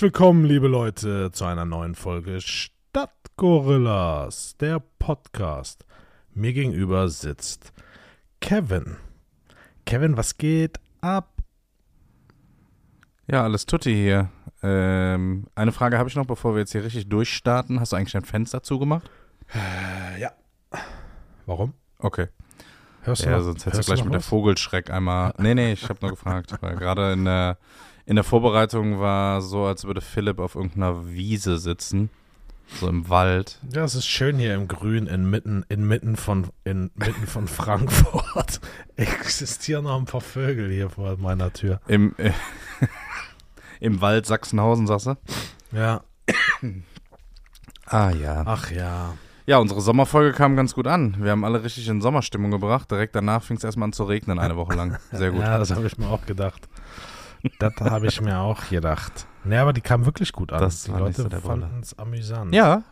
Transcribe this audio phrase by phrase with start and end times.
[0.00, 5.84] Herzlich willkommen, liebe Leute, zu einer neuen Folge Stadtgorillas, der Podcast.
[6.32, 7.74] Mir gegenüber sitzt
[8.40, 8.96] Kevin.
[9.84, 11.42] Kevin, was geht ab?
[13.26, 14.30] Ja, alles Tutti hier.
[14.62, 17.78] Ähm, eine Frage habe ich noch, bevor wir jetzt hier richtig durchstarten.
[17.78, 19.10] Hast du eigentlich dein Fenster zugemacht?
[19.54, 20.32] Äh, ja.
[21.44, 21.74] Warum?
[21.98, 22.28] Okay.
[23.02, 24.28] Hörst du Ja, noch, sonst hättest du gleich mit der was?
[24.28, 25.34] Vogelschreck einmal.
[25.36, 26.54] Nee, nee, ich habe nur gefragt.
[26.62, 27.58] Weil gerade in der,
[28.10, 32.10] in der Vorbereitung war so, als würde Philipp auf irgendeiner Wiese sitzen.
[32.80, 33.60] So im Wald.
[33.72, 38.60] Ja, es ist schön hier im Grün, inmitten, inmitten, von, inmitten von Frankfurt.
[38.96, 41.80] Existieren noch ein paar Vögel hier vor meiner Tür.
[41.86, 42.32] Im, äh,
[43.80, 45.14] im Wald Sachsenhausen, sagst du?
[45.70, 46.02] Ja.
[47.86, 48.42] Ah ja.
[48.44, 49.14] Ach ja.
[49.46, 51.14] Ja, unsere Sommerfolge kam ganz gut an.
[51.20, 52.90] Wir haben alle richtig in Sommerstimmung gebracht.
[52.90, 54.98] Direkt danach fing es erstmal an zu regnen, eine Woche lang.
[55.12, 55.40] Sehr gut.
[55.44, 56.68] Ja, das habe ich mir auch gedacht.
[57.58, 59.26] Das habe ich mir auch gedacht.
[59.44, 60.60] Ne, aber die kam wirklich gut an.
[60.60, 62.54] Das die Leute so fanden es amüsant.
[62.54, 62.82] Ja.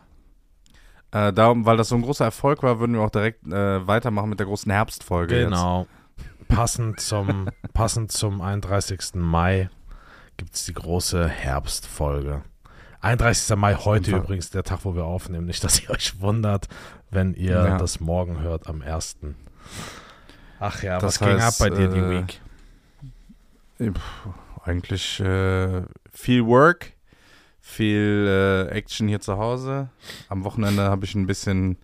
[1.11, 4.29] Äh, darum, weil das so ein großer Erfolg war, würden wir auch direkt äh, weitermachen
[4.29, 5.45] mit der großen Herbstfolge.
[5.45, 5.87] Genau.
[6.47, 9.15] Passend zum, passend zum 31.
[9.15, 9.69] Mai
[10.37, 12.43] gibt es die große Herbstfolge.
[13.01, 13.55] 31.
[13.55, 15.45] Mai heute übrigens, der Tag, wo wir aufnehmen.
[15.45, 16.67] Nicht, dass ihr euch wundert,
[17.11, 17.77] wenn ihr Ja.
[17.77, 19.17] das morgen hört, am 1.
[20.59, 22.41] Ach ja, Das was ging ab heißt, bei dir die äh, Week?
[23.79, 23.99] Jetzt.
[24.63, 26.91] Eigentlich äh, viel Work,
[27.61, 29.89] viel äh, Action hier zu Hause.
[30.27, 31.77] Am Wochenende habe ich ein bisschen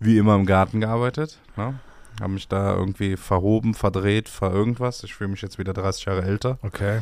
[0.00, 1.38] wie immer im Garten gearbeitet.
[1.56, 1.78] Ne?
[2.20, 5.04] Habe mich da irgendwie verhoben, verdreht, ver irgendwas.
[5.04, 6.58] Ich fühle mich jetzt wieder 30 Jahre älter.
[6.62, 7.00] Okay.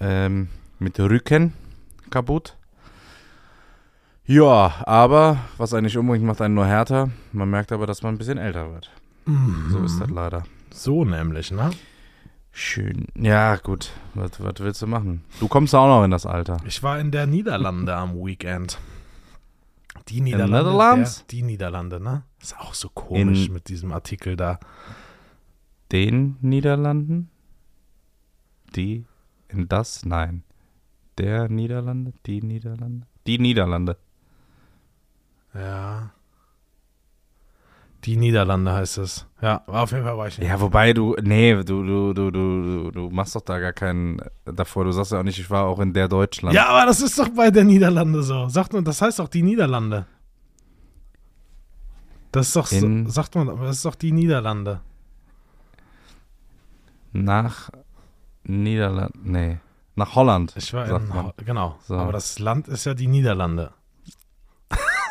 [0.00, 1.52] ähm, mit Rücken
[2.10, 2.56] kaputt.
[4.26, 7.10] Ja, aber was eigentlich umbringt, macht einen nur härter.
[7.32, 8.90] Man merkt aber, dass man ein bisschen älter wird.
[9.70, 10.44] So ist das leider.
[10.70, 11.70] So nämlich, ne?
[12.58, 13.06] Schön.
[13.14, 13.90] Ja, gut.
[14.14, 15.22] Was, was willst du machen?
[15.40, 16.56] Du kommst auch noch in das Alter.
[16.64, 18.78] Ich war in der Niederlande am Weekend.
[20.08, 20.72] Die Niederlande.
[20.72, 22.22] Der, die Niederlande, ne?
[22.40, 24.58] Ist auch so komisch In- mit diesem Artikel da.
[25.92, 27.28] Den Niederlanden?
[28.74, 29.04] Die?
[29.48, 30.06] In das?
[30.06, 30.42] Nein.
[31.18, 32.14] Der Niederlande?
[32.24, 33.06] Die Niederlande?
[33.26, 33.98] Die Niederlande.
[35.52, 36.10] Ja.
[38.04, 39.26] Die Niederlande heißt es.
[39.42, 40.48] Ja, auf jeden Fall war ich nicht.
[40.48, 44.84] Ja, wobei du, nee, du, du, du, du, du, machst doch da gar keinen davor.
[44.84, 46.54] Du sagst ja auch nicht, ich war auch in der Deutschland.
[46.54, 48.48] Ja, aber das ist doch bei der Niederlande so.
[48.48, 50.06] Sagt man, das heißt doch die Niederlande.
[52.30, 54.80] Das ist doch so, In- sagt man, aber das ist doch die Niederlande.
[57.12, 57.70] Nach
[58.44, 59.58] Niederland, nee,
[59.94, 60.52] nach Holland.
[60.56, 61.14] Ich war in.
[61.14, 61.76] Ho- genau.
[61.82, 61.96] So.
[61.96, 63.72] Aber das Land ist ja die Niederlande.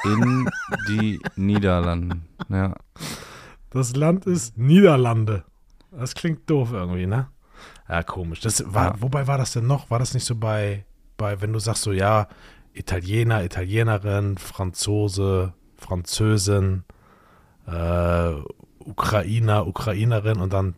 [0.06, 0.50] In
[0.88, 2.28] die Niederlanden.
[2.50, 2.76] Ja.
[3.72, 5.44] Das Land ist Niederlande.
[5.92, 7.28] Das klingt doof irgendwie, ne?
[7.90, 8.40] Ja, komisch.
[8.42, 9.02] Das war, Ja.
[9.02, 9.90] Wobei war das denn noch?
[9.90, 10.86] War das nicht so bei,
[11.18, 12.28] bei, wenn du sagst so, ja,
[12.74, 16.84] Italiener, Italienerin, Franzose, Französin,
[17.68, 18.34] äh,
[18.80, 20.76] Ukrainer, Ukrainerin und dann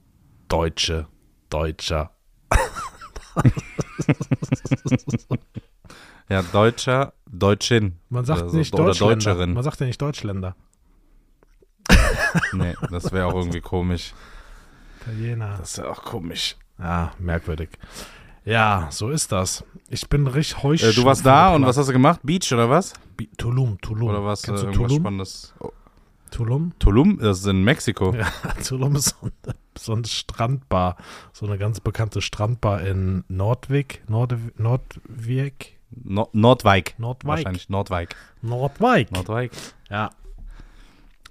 [0.48, 1.08] Deutsche,
[1.50, 2.12] Deutscher.
[6.30, 8.00] ja, Deutscher, Deutschin.
[8.10, 8.94] Man sagt Oder so- nicht oder.
[8.94, 9.54] Deutscherin.
[9.54, 10.56] Man sagt ja nicht Deutschländer.
[12.54, 14.14] Nee, das wäre auch irgendwie komisch.
[15.02, 15.56] Italiener.
[15.58, 16.56] Das wäre auch komisch.
[16.80, 17.70] Ja, merkwürdig.
[18.46, 19.64] Ja, so ist das.
[19.90, 20.96] Ich bin richtig Äh, heusch.
[20.96, 22.20] du warst da und was hast du gemacht?
[22.24, 22.94] Beach oder was?
[23.16, 24.10] Bi- Tulum, Tulum.
[24.10, 24.44] Oder was?
[24.44, 25.00] Äh, irgendwas Tulum?
[25.02, 25.54] Spannendes?
[25.60, 25.72] Oh,
[26.32, 26.74] Tulum?
[26.80, 27.18] Tulum?
[27.20, 28.14] Das ist in Mexiko.
[28.14, 28.28] Ja,
[28.68, 30.98] Tulum ist so eine, so eine Strandbar.
[31.34, 34.04] So eine ganz bekannte Strandbar in Nordwijk.
[34.10, 35.77] Nord, Nordwijk?
[35.92, 36.96] No Nordwijk.
[36.98, 37.28] Nordwijk.
[37.38, 38.16] Wahrscheinlich Nordwijk.
[38.42, 39.12] Nordwijk.
[39.12, 39.52] Nordwijk.
[39.90, 40.10] Ja.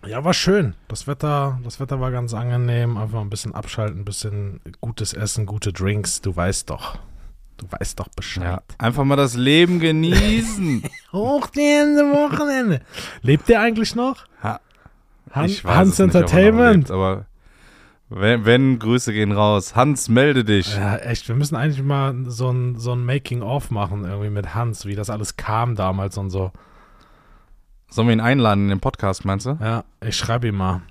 [0.07, 0.75] Ja, war schön.
[0.89, 2.97] Das Wetter, das Wetter war ganz angenehm.
[2.97, 6.21] Einfach ein bisschen abschalten, ein bisschen gutes Essen, gute Drinks.
[6.21, 6.99] Du weißt doch.
[7.57, 8.45] Du weißt doch Bescheid.
[8.45, 10.83] Ja, einfach mal das Leben genießen.
[11.13, 12.81] Hoch die Hände, Wochenende.
[13.23, 14.27] Lebt der eigentlich noch?
[14.43, 14.61] Ha-
[15.33, 16.77] Han Hans nicht, er Entertainment.
[16.77, 17.25] lebt, aber
[18.09, 19.75] wenn, wenn, Grüße gehen raus.
[19.75, 20.77] Hans, melde dich.
[20.77, 21.27] Ja, echt.
[21.29, 25.11] Wir müssen eigentlich mal so ein, so ein Making-of machen, irgendwie mit Hans, wie das
[25.11, 26.53] alles kam damals und so.
[27.89, 29.59] Sollen wir ihn einladen in den Podcast, meinst du?
[29.61, 30.83] Ja, ich schreibe ihm mal.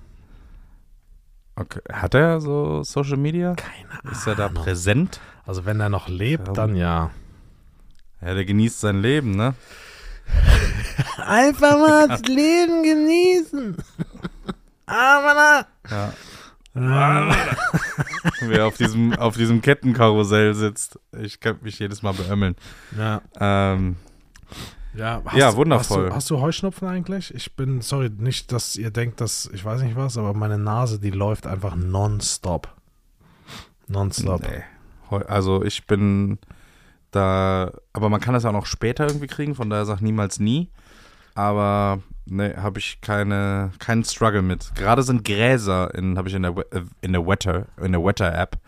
[1.56, 1.80] Okay.
[1.90, 3.54] Hat er so Social Media?
[3.54, 5.20] Keine Ist er da präsent?
[5.46, 6.52] Also, wenn er noch lebt, Ja.
[6.52, 7.10] dann ja.
[8.20, 9.54] Ja, der genießt sein Leben, ne?
[11.24, 13.76] Einfach mal das Leben genießen.
[14.86, 16.12] Aber Ja.
[16.76, 17.34] Na.
[18.40, 20.98] Wer auf diesem, auf diesem Kettenkarussell sitzt.
[21.18, 22.54] Ich kann mich jedes Mal beömmeln.
[22.96, 23.96] Ja, Ähm,
[24.94, 26.04] ja, Ja, du- wundervoll.
[26.04, 27.34] Hast du, hast du Heuschnupfen eigentlich?
[27.34, 30.98] Ich bin, sorry, nicht, dass ihr denkt, dass, ich weiß nicht was, aber meine Nase,
[31.00, 32.68] die läuft einfach nonstop.
[33.88, 34.42] Nonstop.
[34.42, 34.62] nee.
[35.28, 36.38] Also ich bin
[37.12, 40.70] Da, aber man kann das auch noch später irgendwie kriegen, von daher sag niemals nie.
[41.34, 44.74] Aber ne, habe ich keine, keinen Struggle mit.
[44.74, 48.58] Gerade sind Gräser in, habe ich in der, äh, in der Wetter, in der Wetter-App,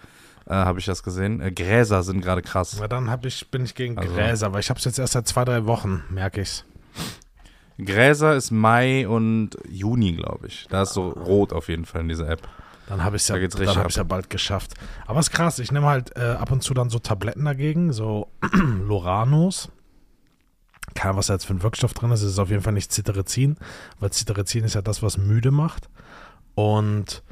[0.46, 1.40] äh, habe ich das gesehen.
[1.40, 2.76] Äh, Gräser sind gerade krass.
[2.80, 5.12] Na, dann hab ich, bin ich gegen Also- Gräser, aber ich habe es jetzt erst
[5.12, 6.64] seit zwei, drei Wochen, merke ich's.
[7.84, 10.66] Gräser ist Mai und Juni, glaube ich.
[10.68, 12.48] Da ist so rot auf jeden Fall in dieser App.
[12.88, 14.72] Dann habe ich es ja, Da dann hab ja bald geschafft.
[15.06, 17.92] Aber es ist krass, ich nehme halt äh, ab und zu dann so Tabletten dagegen,
[17.92, 18.28] so
[18.86, 19.70] Loranos.
[20.94, 22.22] Keine was da jetzt für ein Wirkstoff drin ist.
[22.22, 23.56] Es ist auf jeden Fall nicht Cetirizin,
[24.00, 25.88] weil Cetirizin ist ja das, was müde macht.
[26.54, 27.22] Und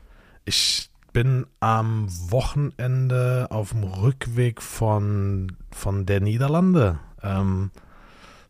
[0.44, 6.98] ich bin am Wochenende auf dem Rückweg von, von der Niederlande.
[7.22, 7.70] Ähm,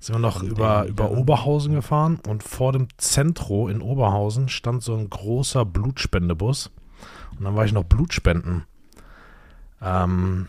[0.01, 1.11] sind wir noch Von über, über.
[1.11, 6.71] Oberhausen gefahren und vor dem Zentro in Oberhausen stand so ein großer Blutspendebus.
[7.39, 8.65] Und dann war ich noch Blutspenden.
[9.81, 10.49] Ähm,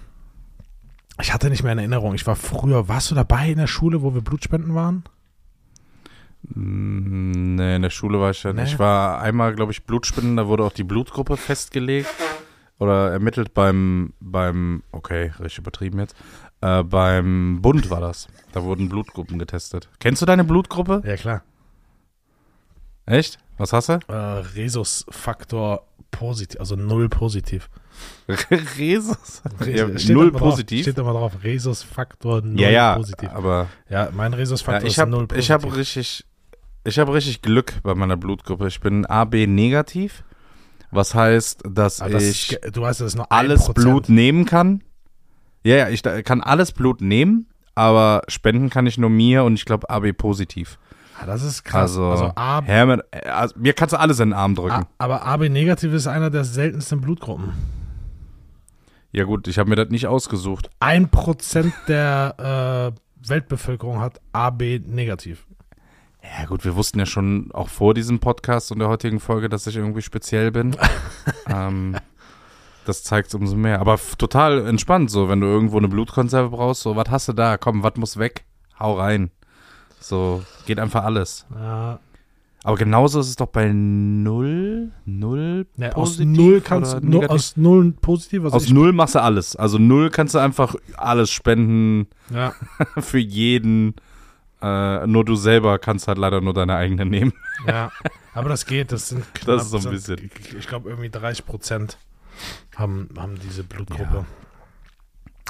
[1.21, 2.13] ich hatte nicht mehr in Erinnerung.
[2.15, 5.03] Ich war früher, warst du dabei in der Schule, wo wir Blutspenden waren?
[6.43, 8.61] Mm, Nee, in der Schule war ich ja Nee.
[8.61, 8.73] nicht.
[8.73, 12.07] Ich war einmal, glaube ich, Blutspenden, da wurde auch die Blutgruppe festgelegt
[12.79, 16.15] oder ermittelt beim, beim, okay, richtig übertrieben jetzt,
[16.61, 18.27] äh, beim Bund war das.
[18.51, 19.89] Da wurden Blutgruppen getestet.
[19.99, 21.01] Kennst du deine Blutgruppe?
[21.05, 21.43] Ja, klar.
[23.07, 23.39] Echt?
[23.57, 23.93] Was hast du?
[24.07, 27.69] Äh, Rhesusfaktor positiv, also null positiv.
[28.77, 29.41] Resus?
[29.65, 30.81] Ja, null drauf, positiv?
[30.83, 31.33] Steht mal drauf.
[31.43, 33.29] Rhesusfaktor null ja, ja, positiv.
[33.31, 35.39] aber Ja, mein ja, Rhesusfaktor ich ist null habe positiv.
[35.39, 36.25] ich hab richtig,
[36.83, 38.67] ich habe richtig Glück bei meiner Blutgruppe.
[38.67, 40.23] Ich bin AB negativ,
[40.91, 43.73] was heißt, dass Aber das ich ge- du weißt, das nur alles 1%.
[43.73, 44.83] Blut nehmen kann.
[45.63, 49.65] Ja, ja, ich kann alles Blut nehmen, aber spenden kann ich nur mir und ich
[49.65, 50.77] glaube AB positiv.
[51.19, 51.91] Ah, das ist krass.
[51.97, 54.71] Also, Also, A, Hermann, äh, also, mir kannst du alles in den Arm drücken.
[54.73, 57.53] A, aber AB negativ ist einer der seltensten Blutgruppen.
[59.17, 60.69] Ja gut, ich habe mir das nicht ausgesucht.
[60.79, 65.47] Ein Prozent der äh, Weltbevölkerung hat AB negativ.
[66.21, 69.65] Ja gut, wir wussten ja schon auch vor diesem Podcast und der heutigen Folge, dass
[69.65, 70.77] ich irgendwie speziell bin.
[71.49, 71.97] ähm,
[72.85, 73.79] das zeigt es umso mehr.
[73.79, 77.57] Aber total entspannt, so wenn du irgendwo eine Blutkonserve brauchst, so was hast du da?
[77.57, 78.45] Komm, was muss weg?
[78.79, 79.31] Hau rein.
[79.99, 81.47] So, geht einfach alles.
[81.55, 81.99] Ja,
[82.63, 87.93] Aber genauso ist es doch bei null, null ne, aus null kannst du aus null
[87.93, 88.43] positiv.
[88.43, 89.55] Also Aus null machst du alles.
[89.55, 92.53] Also null kannst du einfach alles spenden ja,
[92.97, 93.95] für jeden.
[94.61, 97.31] Äh, nur du selber kannst halt leider nur deine eigene nehmen.
[97.67, 97.91] ja,
[98.33, 98.91] aber das geht.
[98.91, 100.31] Das sind knapp, Das ist so ein bisschen.
[100.39, 101.97] Ich, ich glaube irgendwie 30 Prozent
[102.75, 104.25] haben, haben diese Blutgruppe Ja.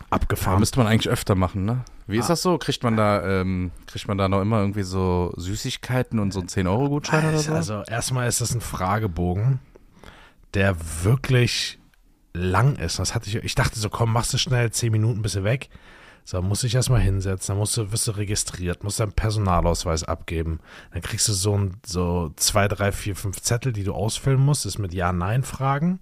[0.10, 0.60] Abgefahren.
[0.60, 1.84] müsste man eigentlich öfter machen, ne?
[2.08, 2.30] Wie ist Ah.
[2.30, 2.58] das so?
[2.58, 6.48] Kriegt man da, ähm, kriegt man da noch immer irgendwie so Süßigkeiten und so einen
[6.50, 7.54] 10-Euro-Gutschein oder so?
[7.54, 9.60] Also erstmal ist das ein Fragebogen,
[10.54, 11.80] der wirklich
[12.34, 13.00] lang ist.
[13.00, 15.70] Das hatte ich, ich dachte so, komm, machst du schnell, 10 Minuten bist du weg.
[16.24, 20.60] So, musst dich erstmal hinsetzen, dann musst du, wirst du registriert, musst deinen Personalausweis abgeben.
[20.92, 24.66] Dann kriegst du so, ein, so zwei, drei, vier, fünf Zettel, die du ausfüllen musst,
[24.66, 26.00] das ist mit Ja-Nein-Fragen.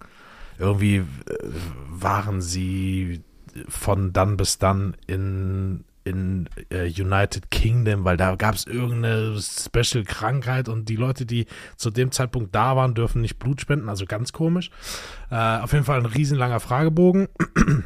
[0.58, 1.04] Irgendwie äh,
[1.90, 3.22] waren sie
[3.68, 10.70] von dann bis dann in, in äh, United Kingdom, weil da gab es irgendeine Special-Krankheit
[10.70, 11.46] und die Leute, die
[11.76, 14.70] zu dem Zeitpunkt da waren, dürfen nicht Blut spenden, also ganz komisch.
[15.32, 17.28] Äh, auf jeden Fall ein riesenlanger Fragebogen.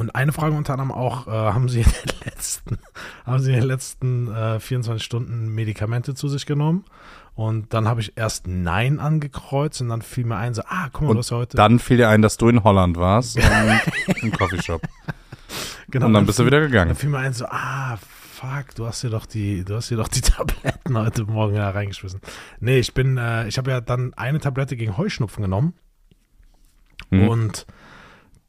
[0.00, 2.49] Und eine Frage unter anderem auch, äh, haben Sie in den letzten,
[3.30, 6.84] haben Sie in den letzten äh, 24 Stunden Medikamente zu sich genommen?
[7.34, 11.02] Und dann habe ich erst Nein angekreuzt und dann fiel mir ein, so, ah, guck
[11.02, 11.56] mal, Und du hast ja heute.
[11.56, 14.82] Dann fiel dir ein, dass du in Holland warst und im Coffeeshop.
[15.90, 16.94] genau, und dann bist du wieder Dann gegangen.
[16.96, 20.08] fiel mir ein, so, ah, fuck, du hast dir doch die, du hast dir doch
[20.08, 22.20] die Tabletten heute Morgen da reingeschmissen.
[22.58, 25.74] Nee, ich bin, äh, ich habe ja dann eine Tablette gegen Heuschnupfen genommen
[27.10, 27.28] Hm.
[27.28, 27.66] und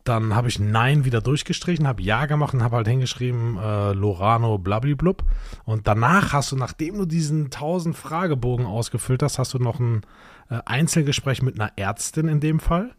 [0.04, 4.58] dann habe ich Nein wieder durchgestrichen, habe Ja gemacht und habe halt hingeschrieben, äh, Lorano
[4.58, 5.24] blablablub.
[5.64, 10.02] Und danach hast du, nachdem du diesen 1000 Fragebogen ausgefüllt hast, hast du noch ein
[10.50, 12.92] äh, Einzelgespräch mit einer Ärztin in dem Fall.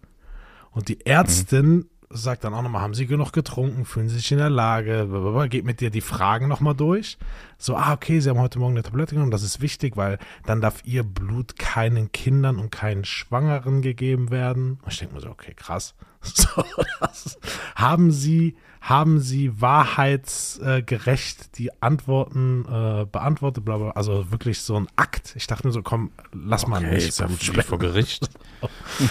[0.71, 4.39] Und die Ärztin sagt dann auch nochmal, haben Sie genug getrunken, fühlen Sie sich in
[4.39, 7.19] der Lage, blablabla, geht mit dir die Fragen nochmal durch.
[7.59, 10.61] So, ah, okay, Sie haben heute Morgen eine Tablette genommen, das ist wichtig, weil dann
[10.61, 14.79] darf Ihr Blut keinen Kindern und keinen Schwangeren gegeben werden.
[14.83, 15.95] Und ich denke mir so, okay, krass.
[16.35, 16.65] So,
[17.01, 17.39] das,
[17.75, 24.87] haben Sie, haben Sie wahrheitsgerecht die Antworten äh, beantwortet, bla, bla, also wirklich so ein
[24.97, 25.35] Akt.
[25.37, 27.63] Ich dachte mir so, komm, lass mal Okay, nicht ja Blut wie spenden.
[27.69, 28.31] vor Gericht.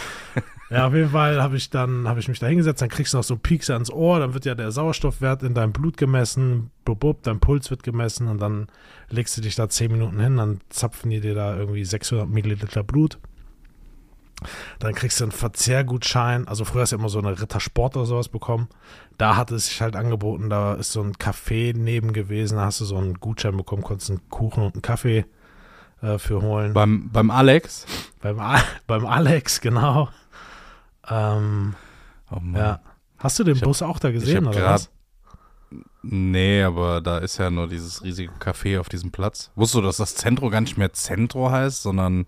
[0.70, 3.18] Ja, auf jeden Fall habe ich dann habe ich mich da hingesetzt, dann kriegst du
[3.18, 6.72] noch so einen Piekser ans Ohr, dann wird ja der Sauerstoffwert in deinem Blut gemessen,
[6.86, 8.68] bub, bub, dein Puls wird gemessen und dann
[9.10, 12.84] legst du dich da 10 Minuten hin, dann zapfen die dir da irgendwie 600 Milliliter
[12.84, 13.20] Blut.
[14.80, 16.48] Dann kriegst du einen Verzehrgutschein.
[16.48, 18.68] Also früher hast du immer so eine Rittersport oder sowas bekommen.
[19.18, 22.82] Da hat es sich halt angeboten, da ist so ein Café neben gewesen, da hast
[22.82, 25.26] du so einen Gutschein bekommen, konntest einen Kuchen und einen Kaffee
[26.02, 26.74] äh, für holen.
[26.74, 27.86] Beim, beim Alex?
[28.22, 30.10] Beim, A- beim Alex, genau.
[31.10, 31.76] Ähm,
[32.32, 32.56] Oh Mann.
[32.62, 32.80] ja.
[33.18, 34.74] Hast du den Ich hab- Bus auch da gesehen, oder gerade.
[34.76, 34.90] was?
[36.04, 39.52] Nee, aber da ist ja nur dieses riesige Café auf diesem Platz.
[39.56, 42.26] Wusstest du, dass das Zentro gar nicht mehr Zentro heißt, sondern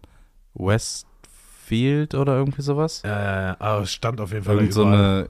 [1.73, 3.01] Westfield oder irgendwie sowas?
[3.03, 3.55] Ja.
[3.59, 5.29] Aber es stand auf jeden Fall Irgend so eine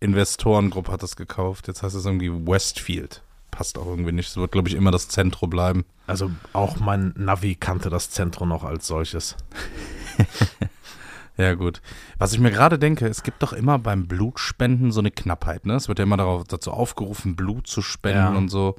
[0.00, 1.68] Investorengruppe hat das gekauft.
[1.68, 3.22] Jetzt heißt es irgendwie Westfield.
[3.50, 4.28] Passt auch irgendwie nicht.
[4.28, 5.84] Es wird, glaube ich, immer das Zentro bleiben.
[6.06, 9.36] Also auch mein Navi kannte das Zentrum noch als solches.
[11.40, 11.80] Ja, gut.
[12.18, 15.74] Was ich mir gerade denke, es gibt doch immer beim Blutspenden so eine Knappheit, ne?
[15.76, 18.36] Es wird ja immer darauf, dazu aufgerufen, Blut zu spenden Ja.
[18.36, 18.74] und so.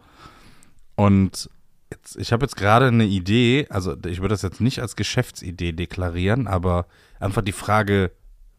[0.96, 1.50] Und
[1.92, 5.74] jetzt, ich habe jetzt gerade eine Idee, also ich würde das jetzt nicht als Geschäftsidee
[5.74, 6.86] deklarieren, aber
[7.20, 8.12] einfach die Frage,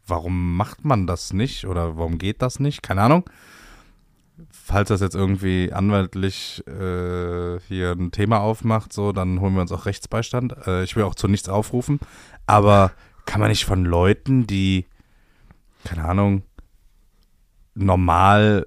[0.05, 2.83] warum macht man das nicht oder warum geht das nicht?
[2.83, 3.29] Keine Ahnung.
[4.49, 9.71] Falls das jetzt irgendwie anwaltlich äh, hier ein Thema aufmacht, so, dann holen wir uns
[9.71, 10.55] auch Rechtsbeistand.
[10.65, 11.99] Äh, ich will auch zu nichts aufrufen.
[12.47, 12.91] Aber
[13.25, 14.87] kann man nicht von Leuten, die,
[15.83, 16.43] keine Ahnung,
[17.75, 18.65] normal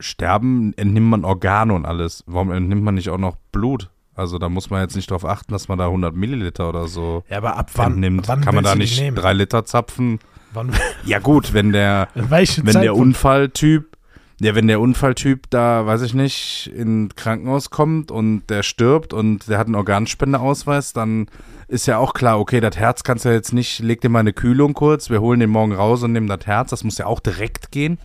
[0.00, 2.24] sterben, entnimmt man Organe und alles.
[2.26, 3.90] Warum entnimmt man nicht auch noch Blut?
[4.14, 7.22] Also da muss man jetzt nicht darauf achten, dass man da 100 Milliliter oder so
[7.28, 9.14] Ja, aber ab wann, wann Kann man da nicht nehmen?
[9.16, 10.20] drei Liter zapfen?
[10.54, 10.72] Wann,
[11.04, 12.96] Ja gut, wenn der, wenn der?
[12.96, 13.96] Unfalltyp,
[14.40, 19.48] ja, wenn der Unfalltyp da, weiß ich nicht, in Krankenhaus kommt und der stirbt und
[19.48, 21.26] der hat einen Organspendeausweis, dann
[21.68, 24.20] ist ja auch klar, okay, das Herz kannst du ja jetzt nicht, leg dir mal
[24.20, 27.04] eine Kühlung kurz, wir holen den morgen raus und nehmen das Herz, das muss ja
[27.06, 27.98] auch direkt gehen.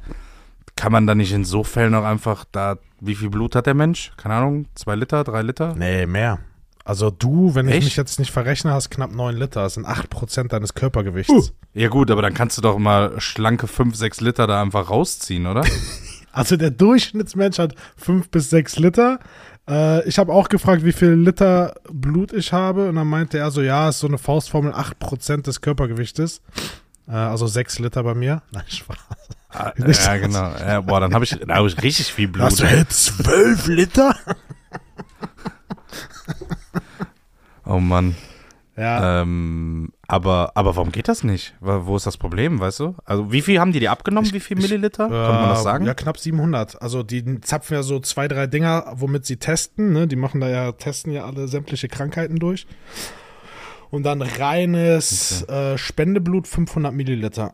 [0.81, 3.75] Kann man da nicht in so Fällen auch einfach da, wie viel Blut hat der
[3.75, 4.13] Mensch?
[4.17, 5.75] Keine Ahnung, zwei Liter, drei Liter?
[5.75, 6.39] Nee, mehr.
[6.83, 7.83] Also du, wenn ich Echt?
[7.85, 9.61] mich jetzt nicht verrechne, hast knapp 9 Liter.
[9.61, 11.53] Das sind 8% deines Körpergewichts.
[11.75, 15.45] Ja gut, aber dann kannst du doch mal schlanke fünf, sechs Liter da einfach rausziehen,
[15.45, 15.63] oder?
[16.33, 19.19] Also der Durchschnittsmensch hat 5 bis 6 Liter.
[19.69, 22.87] Äh, ich habe auch gefragt, wie viel Liter Blut ich habe.
[22.87, 26.41] Und dann meinte er so, ja, ist so eine Faustformel 8% des Körpergewichtes.
[27.07, 28.43] Äh, also 6 Liter bei mir.
[28.51, 28.97] Nein, Spaß.
[29.53, 30.21] Ah, ja, das.
[30.21, 30.51] genau.
[30.59, 32.45] Ja, boah, dann habe ich, hab ich richtig viel Blut.
[32.45, 34.15] Hast du hey, 12 Liter?
[37.65, 38.15] Oh Mann.
[38.77, 41.53] Ja, Ähm, aber, aber warum geht das nicht?
[41.59, 42.95] Wo ist das Problem, weißt du?
[43.05, 44.31] Also wie viel haben die dir abgenommen?
[44.33, 45.07] wie viel Milliliter?
[45.09, 45.85] Kann man das Äh, sagen?
[45.85, 46.81] Ja, knapp 700.
[46.81, 49.91] Also die zapfen ja so zwei, drei Dinger, womit sie testen.
[49.93, 50.07] Ne?
[50.07, 52.65] Die machen da ja, testen ja alle sämtliche Krankheiten durch.
[53.89, 57.53] Und dann reines äh, Spendeblut 500 Milliliter.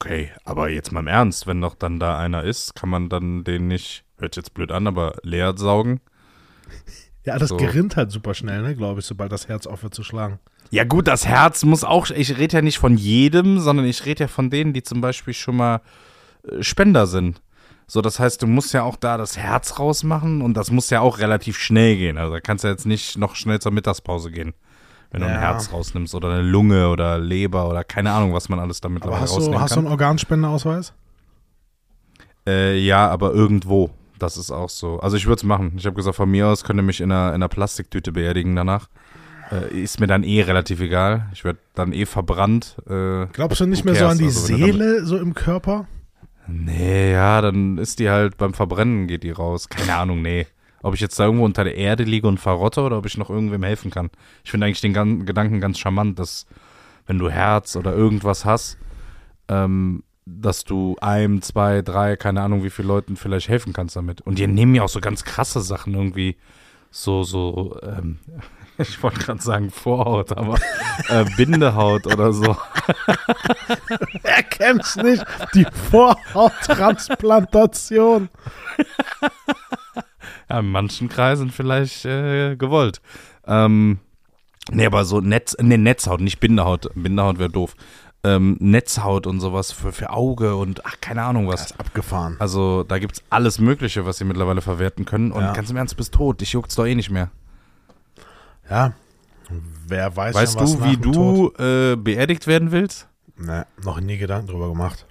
[0.00, 3.42] Okay, aber jetzt mal im Ernst, wenn doch dann da einer ist, kann man dann
[3.42, 6.00] den nicht, hört jetzt blöd an, aber leer saugen?
[7.24, 7.56] Ja, das So.
[7.56, 10.38] gerinnt halt super schnell, ne, glaube ich, sobald das Herz aufhört zu schlagen.
[10.70, 14.24] Ja gut, das Herz muss auch, ich rede ja nicht von jedem, sondern ich rede
[14.24, 15.80] ja von denen, die zum Beispiel schon mal
[16.48, 17.42] äh, Spender sind.
[17.86, 21.00] So, das heißt, du musst ja auch da das Herz rausmachen und das muss ja
[21.00, 22.18] auch relativ schnell gehen.
[22.18, 24.52] Also da kannst du jetzt nicht noch schnell zur Mittagspause gehen,
[25.10, 25.40] wenn du ein Ja.
[25.40, 29.32] Herz rausnimmst oder eine Lunge oder Leber oder keine Ahnung, was man alles damit hast
[29.32, 29.84] du, rausnehmen hast du kann.
[29.86, 30.92] einen Organspendeausweis?
[32.46, 33.90] Äh, ja, aber irgendwo.
[34.18, 34.98] Das ist auch so.
[35.00, 35.74] Also ich würde es machen.
[35.76, 38.56] Ich habe gesagt, von mir aus könnt ihr mich in einer, in einer Plastiktüte beerdigen
[38.56, 38.88] danach.
[39.52, 41.26] Äh, ist mir dann eh relativ egal.
[41.32, 42.76] Ich werde dann eh verbrannt.
[42.88, 45.86] Äh, Glaubst du nicht mehr so an die Also Seele, so im Körper?
[46.48, 49.68] Nee, ja, dann ist die halt beim Verbrennen geht die raus.
[49.68, 50.46] Keine Ahnung, nee.
[50.82, 53.30] Ob ich jetzt da irgendwo unter der Erde liege und verrotte oder ob ich noch
[53.30, 54.10] irgendwem helfen kann.
[54.44, 56.46] Ich finde eigentlich den gan Gedanken ganz charmant, dass
[57.06, 58.78] wenn du Herz oder irgendwas hast,
[59.48, 64.20] ähm, dass du einem, zwei, drei, keine Ahnung, wie viele Leuten vielleicht helfen kannst damit.
[64.20, 66.36] Und die nehmen ja auch so ganz krasse Sachen irgendwie,
[66.90, 68.18] so, so, ähm,
[68.78, 70.58] ich wollte gerade sagen Vorhaut, aber
[71.08, 72.56] äh, Bindehaut oder so.
[74.22, 75.24] Er kennt's nicht.
[75.54, 78.28] Die Vorhauttransplantation.
[80.50, 83.00] Ja, in manchen Kreisen vielleicht äh, gewollt.
[83.46, 83.98] Ähm,
[84.70, 86.88] nee, aber so Netz, nee, Netzhaut, nicht Bindehaut.
[86.94, 87.74] Bindehaut wäre doof.
[88.24, 91.66] Ähm, Netzhaut und sowas für, für Auge und ach, keine Ahnung was.
[91.66, 92.36] ist abgefahren.
[92.40, 95.30] Also da gibt's alles Mögliche, was sie mittlerweile verwerten können.
[95.30, 95.52] Und Ja.
[95.52, 96.40] ganz im Ernst, bist tot.
[96.40, 97.30] Dich juckt's doch eh nicht mehr.
[98.68, 98.92] Ja.
[99.86, 103.08] Wer weiß Weißt schon, du, wie du äh, beerdigt werden willst?
[103.36, 105.06] Nee, noch nie Gedanken drüber gemacht.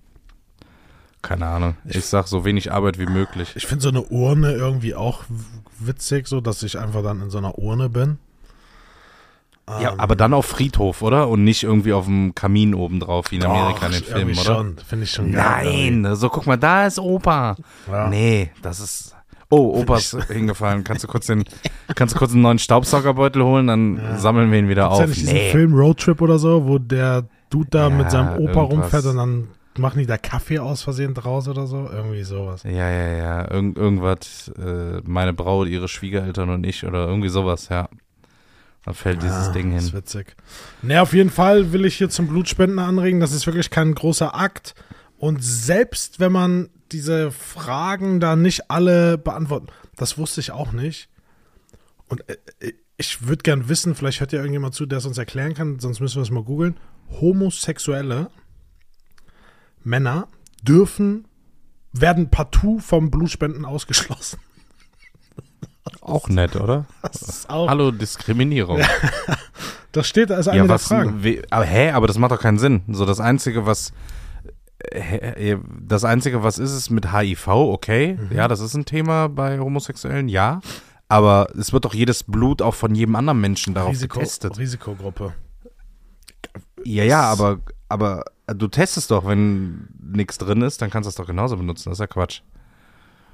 [1.27, 1.75] Keine Ahnung.
[1.85, 3.51] Ich sag so wenig Arbeit wie möglich.
[3.55, 5.23] Ich finde so eine Urne irgendwie auch
[5.79, 8.17] witzig, so dass ich einfach dann in so einer Urne bin.
[9.81, 11.27] Ja, Ähm, aber dann auf Friedhof, oder?
[11.27, 14.31] Und nicht irgendwie auf dem Kamin oben drauf, wie in Amerika in den doch, Filmen,
[14.33, 14.43] oder?
[14.43, 15.91] Schon, finde ich schon geil.
[15.91, 17.57] Nein, so guck mal, da ist Opa.
[17.91, 18.07] Ja.
[18.07, 19.13] Nee, das ist.
[19.49, 20.85] Oh, Opa ist hingefallen.
[20.85, 21.43] Kannst du kurz den,
[21.95, 24.17] kannst du kurz einen neuen Staubsaugerbeutel holen, dann Ja.
[24.17, 25.01] sammeln wir ihn wieder Gibt's auf.
[25.01, 28.61] ja nicht diesen Film Roadtrip oder so, wo der Dude da Ja, mit seinem Opa
[28.61, 28.71] irgendwas.
[28.93, 29.47] rumfährt und dann
[29.79, 31.89] machen die da Kaffee aus Versehen draus oder so?
[31.91, 32.63] Irgendwie sowas.
[32.63, 33.51] Ja, ja, ja.
[33.51, 37.89] Irgend, irgendwas, äh, meine Braut, ihre Schwiegereltern und ich oder irgendwie sowas, ja.
[38.85, 39.97] Da fällt dieses Ja, Ding Das ist hin.
[39.99, 40.35] witzig.
[40.81, 43.19] Ne, auf jeden Fall will ich hier zum Blutspenden anregen.
[43.19, 44.75] Das ist wirklich kein großer Akt.
[45.17, 49.67] Und selbst wenn man diese Fragen da nicht alle beantworten,
[49.97, 51.09] das wusste ich auch nicht.
[52.07, 52.37] Und äh,
[52.95, 55.99] ich würde gern wissen, vielleicht hört ja irgendjemand zu, der es uns erklären kann, sonst
[55.99, 56.77] müssen wir es mal googeln.
[57.19, 58.29] Homosexuelle
[59.83, 60.27] Männer
[60.63, 61.25] dürfen,
[61.93, 64.39] werden partout vom Blutspenden ausgeschlossen.
[66.01, 66.85] Auch nett, oder?
[67.01, 68.81] Das ist auch, Hallo, Diskriminierung.
[69.93, 71.23] das steht, da ist eine Ja, der was, Fragen.
[71.23, 72.81] we, aber, hä, aber das macht doch keinen Sinn.
[72.89, 73.93] So, das Einzige, was,
[75.81, 78.35] das Einzige, was ist es mit HIV, okay, Mhm.
[78.35, 80.61] ja, das ist ein Thema bei Homosexuellen, ja,
[81.09, 84.57] aber es wird doch jedes Blut auch von jedem anderen Menschen darauf Risiko, getestet.
[84.57, 85.33] Risikogruppe.
[86.87, 91.15] Ja, ja, aber, aber du testest doch, wenn nichts drin ist, dann kannst du es
[91.15, 92.41] doch genauso benutzen, das ist ja Quatsch.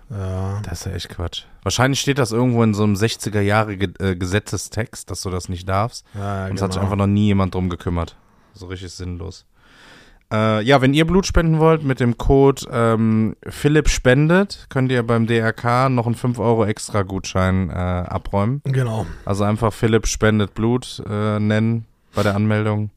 [0.09, 0.59] Ja.
[0.63, 1.43] Das ist ja echt Quatsch.
[1.61, 5.69] Wahrscheinlich steht das irgendwo in so einem 60er Jahre äh, Gesetzestext, dass du das nicht
[5.69, 6.03] darfst.
[6.15, 6.91] Ja, Und es hat sich genau.
[6.91, 8.15] einfach noch nie jemand drum gekümmert.
[8.53, 9.45] So richtig sinnlos.
[10.31, 15.03] Äh, ja, wenn ihr Blut spenden wollt, mit dem Code ähm, Philipp spendet, könnt ihr
[15.03, 18.61] beim DRK noch einen 5 Euro extra Gutschein äh, abräumen.
[18.63, 19.05] Genau.
[19.25, 22.89] Also einfach Philipp spendet Blut äh, nennen bei der Anmeldung.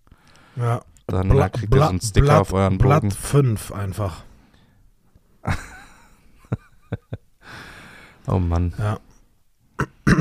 [0.56, 0.80] Ja.
[1.06, 3.10] Dann Bla- kriegt ihr so einen Blatt- Sticker Blatt- auf euren Blatt Bogen.
[3.12, 4.22] 5 einfach.
[8.28, 8.72] Oh Mann.
[8.78, 8.98] Ja.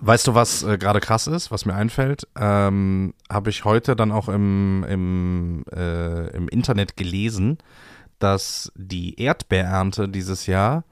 [0.00, 2.26] Weißt du, was äh, gerade krass ist, was mir einfällt?
[2.36, 7.58] Ähm, Habe ich heute dann auch im, im, äh, im Internet gelesen,
[8.18, 10.84] dass die Erdbeerernte dieses Jahr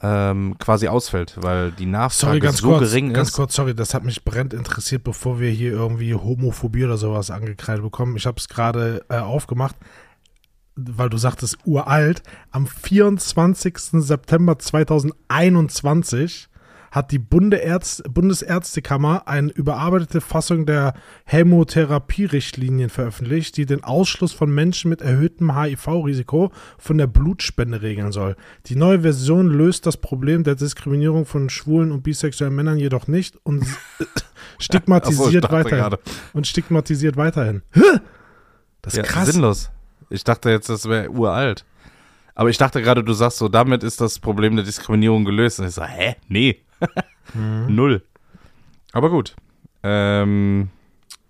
[0.00, 2.80] ähm, quasi ausfällt, weil die Nachfrage Sorry, ganz so kurz.
[2.80, 3.34] gering ganz ist.
[3.34, 7.82] kurz, sorry, das hat mich brennend interessiert, bevor wir hier irgendwie Homophobie oder sowas angekreidet
[7.82, 8.16] bekommen.
[8.16, 9.76] Ich habe es gerade äh, aufgemacht,
[10.76, 12.22] weil du sagtest uralt.
[12.52, 13.76] Am 24.
[13.78, 16.47] September 2021
[16.90, 24.88] hat die Bundeärz Bundesärztekammer eine überarbeitete Fassung der Hämotherapie-Richtlinien veröffentlicht, die den Ausschluss von Menschen
[24.88, 28.36] mit erhöhtem HIV-Risiko von der Blutspende regeln soll.
[28.66, 33.36] Die neue Version löst das Problem der Diskriminierung von schwulen und bisexuellen Männern jedoch nicht
[33.44, 33.64] und
[34.58, 35.78] stigmatisiert dachte weiterhin.
[35.78, 35.98] gerade.
[36.32, 37.62] Und stigmatisiert weiterhin.
[38.82, 39.28] Das ist Ja, krass.
[39.28, 39.70] sinnlos.
[40.10, 41.64] Ich dachte jetzt, das wäre uralt.
[42.34, 45.58] Aber ich dachte gerade, du sagst so, damit ist das Problem der Diskriminierung gelöst.
[45.60, 46.16] Und ich so, hä?
[46.28, 46.60] Nee.
[47.34, 47.66] Mhm.
[47.74, 48.02] Null.
[48.92, 49.36] Aber gut.
[49.82, 50.70] Ähm,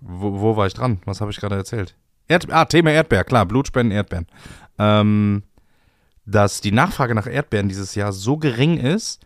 [0.01, 1.01] wo, wo war ich dran?
[1.05, 1.95] Was habe ich gerade erzählt?
[2.29, 4.27] Erd ah, Thema Erdbeer, klar, Blutspenden, Erdbeeren.
[4.79, 5.43] Ähm,
[6.25, 9.21] dass die Nachfrage nach Erdbeeren dieses Jahr so gering ist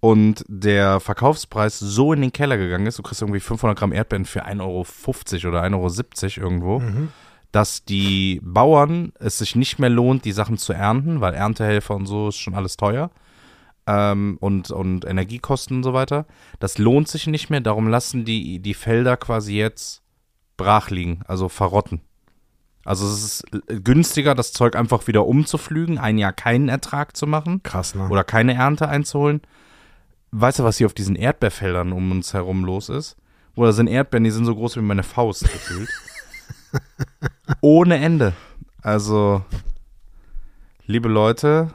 [0.00, 4.26] und der Verkaufspreis so in den Keller gegangen ist, du kriegst irgendwie 500 Gramm Erdbeeren
[4.26, 7.08] für 1,50 Euro oder 1,70 Euro irgendwo, Mhm.
[7.52, 12.06] dass die Bauern es sich nicht mehr lohnt, die Sachen zu ernten, weil Erntehelfer und
[12.06, 13.10] so ist schon alles teuer
[13.92, 16.26] ähm, und, und Energiekosten und so weiter.
[16.58, 20.02] Das lohnt sich nicht mehr, darum lassen die, die Felder quasi jetzt
[20.56, 22.00] brach liegen, also verrotten.
[22.84, 23.44] Also es ist
[23.84, 28.08] günstiger, das Zeug einfach wieder umzuflügen, ein Jahr keinen Ertrag zu machen Krass, ne?
[28.08, 29.40] oder keine Ernte einzuholen.
[30.32, 33.16] Weißt du, was hier auf diesen Erdbeerfeldern um uns herum los ist?
[33.54, 35.90] Wo da sind Erdbeeren, die sind so groß wie meine Faust gefühlt.
[37.60, 38.32] Ohne Ende.
[38.80, 39.44] Also,
[40.86, 41.72] liebe Leute,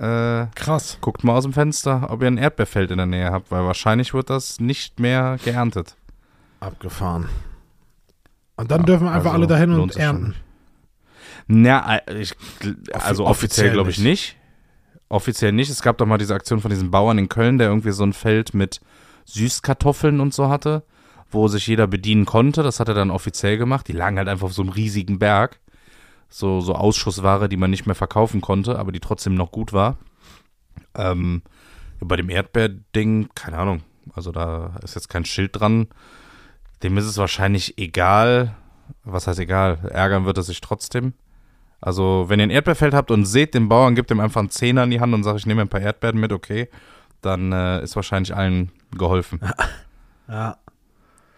[0.00, 0.98] äh, Krass.
[1.00, 4.14] guckt mal aus dem Fenster, ob ihr ein Erdbeerfeld in der Nähe habt, weil wahrscheinlich
[4.14, 5.96] wird das nicht mehr geerntet.
[6.60, 7.28] Abgefahren.
[8.56, 10.34] Und dann Ja, dürfen einfach also alle dahin und ernten.
[11.46, 12.34] Na, äh, ich,
[12.92, 14.36] also offiziell, offiziell glaube ich nicht.
[15.08, 15.70] Offiziell nicht.
[15.70, 18.12] Es gab doch mal diese Aktion von diesem Bauern in Köln, der irgendwie so ein
[18.12, 18.80] Feld mit
[19.24, 20.84] Süßkartoffeln und so hatte,
[21.30, 22.62] wo sich jeder bedienen konnte.
[22.62, 23.88] Das hat er dann offiziell gemacht.
[23.88, 25.58] Die lagen halt einfach auf so einem riesigen Berg.
[26.30, 29.98] So, so Ausschussware, die man nicht mehr verkaufen konnte, aber die trotzdem noch gut war.
[30.94, 31.42] Ähm,
[32.00, 33.82] bei dem Erdbeerding, keine Ahnung.
[34.14, 35.88] Also da ist jetzt kein Schild dran.
[36.82, 38.54] Dem ist es wahrscheinlich egal.
[39.04, 39.90] Was heißt egal?
[39.90, 41.12] Ärgern wird er sich trotzdem.
[41.80, 44.84] Also, wenn ihr ein Erdbeerfeld habt und seht den Bauern, gebt ihm einfach einen Zehner
[44.84, 46.68] in die Hand und sagt, ich nehme ein paar Erdbeeren mit, okay,
[47.22, 49.40] dann äh, ist wahrscheinlich allen geholfen.
[50.28, 50.58] Ja.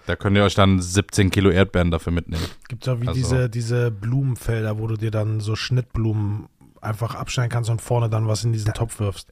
[0.06, 2.44] Da könnt ihr euch dann 17 Kilo Erdbeeren dafür mitnehmen.
[2.68, 6.48] Gibt ja wie Also- diese, diese Blumenfelder, wo du dir dann so Schnittblumen
[6.80, 9.28] einfach abschneiden kannst und vorne dann was in diesen Topf wirfst.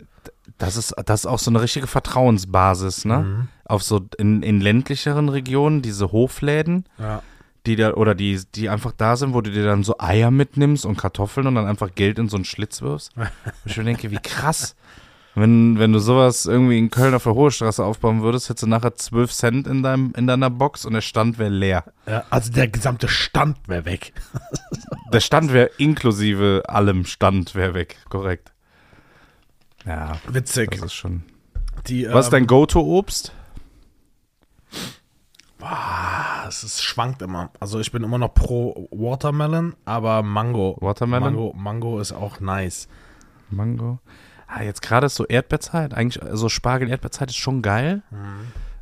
[0.59, 3.19] Das ist, das ist auch so eine richtige Vertrauensbasis, ne?
[3.19, 3.49] Mhm.
[3.65, 7.23] Auf so in, in ländlicheren Regionen, diese Hofläden, Ja.
[7.67, 10.87] die da, oder die, die einfach da sind, wo du dir dann so Eier mitnimmst
[10.87, 13.13] und Kartoffeln und dann einfach Geld in so einen Schlitz wirfst.
[13.65, 14.77] Ich mir denke, wie krass.
[15.37, 18.67] Wenn, wenn du sowas irgendwie in Köln auf der Hohe Straße aufbauen würdest, hättest du
[18.67, 21.85] nachher 12 Cent in, deinem, in deiner Box und der Stand wäre leer.
[22.07, 24.13] Ja, also der gesamte Stand wäre weg.
[25.13, 28.53] Der Stand wäre inklusive allem Stand wäre weg, korrekt.
[29.85, 30.71] Ja, Witzig.
[30.71, 31.25] das ist schon.
[31.89, 33.33] Die, Was ist dein Go-To-Obst?
[35.61, 37.51] Ah, es ist, schwankt immer.
[37.59, 40.77] Also ich bin immer noch pro Watermelon, aber Mango.
[40.81, 41.35] Watermelon?
[41.35, 42.89] Mango, Mango ist auch nice.
[43.51, 43.99] Mango.
[44.53, 45.95] Ah, jetzt gerade ist so Erdbeerzeit.
[45.95, 48.03] Eigentlich, also Spargel-Erdbeerzeit ist schon geil.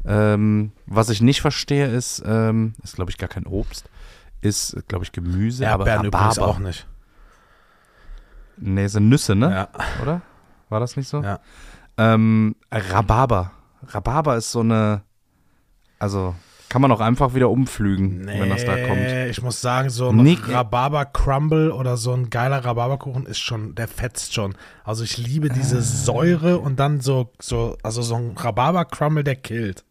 [0.07, 3.91] Ähm, was ich nicht verstehe, ist, ähm, ist glaube ich gar kein Obst,
[4.41, 5.65] ist, glaube ich, Gemüse.
[5.65, 6.47] Erdbeeren aber Rhabarber.
[6.49, 6.87] auch nicht.
[8.57, 9.51] Nee, sind Nüsse, ne?
[9.51, 9.69] Ja.
[10.03, 10.23] Oder?
[10.69, 11.23] War das nicht so?
[11.23, 11.41] Ja.
[11.97, 13.53] Ähm, Rhabarber.
[13.89, 15.03] Rhabarber ist so eine,
[15.99, 16.35] also
[16.69, 19.01] kann man auch einfach wieder umflügen, wenn das da kommt.
[19.31, 23.89] ich muss sagen, so ein Nick- Rhabarber-Crumble oder so ein geiler Rhabarberkuchen ist schon, der
[23.89, 24.55] fetzt schon.
[24.85, 29.85] Also ich liebe diese Säure und dann so, so, also so ein Rhabarber-Crumble, der killt.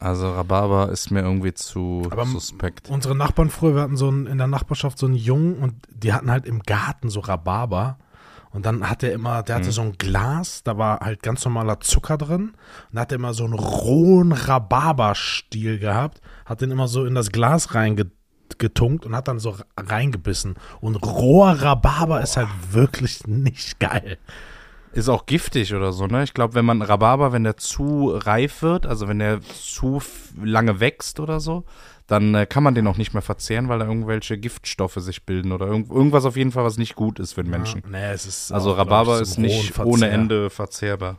[0.00, 2.88] Also Rhabarber ist mir irgendwie zu Aber suspekt.
[2.88, 6.12] Unsere Nachbarn früher, wir hatten so einen, in der Nachbarschaft so einen Jungen und die
[6.12, 7.98] hatten halt im Garten so Rhabarber.
[8.50, 11.80] Und dann hat er immer, der hatte so ein Glas, da war halt ganz normaler
[11.80, 12.50] Zucker drin.
[12.50, 12.54] Und
[12.92, 17.30] da hat er immer so einen rohen Rhabarberstiel gehabt, hat den immer so in das
[17.30, 20.56] Glas reingetunkt und hat dann so reingebissen.
[20.80, 24.18] Und roher Rhabarber ist halt wirklich nicht geil.
[24.92, 26.24] Ist auch giftig oder so, ne?
[26.24, 30.00] Ich glaube, wenn man Rhabarber, wenn der zu reif wird, also wenn der zu
[30.42, 31.64] lange wächst oder so,
[32.08, 35.52] dann äh, kann man den auch nicht mehr verzehren, weil da irgendwelche Giftstoffe sich bilden
[35.52, 37.82] oder irgend, irgendwas auf jeden Fall, was nicht gut ist für den Menschen.
[37.84, 40.12] Ja, nee, es ist Also auch, Rhabarber ist nicht rohen ohne Verzehr.
[40.12, 41.18] Ende verzehrbar.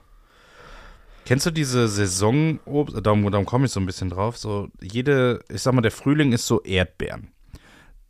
[1.25, 3.05] Kennst du diese Saisonobst?
[3.05, 4.35] Darum, darum komme ich so ein bisschen drauf.
[4.39, 7.27] So jede, ich sag mal, der Frühling ist so Erdbeeren.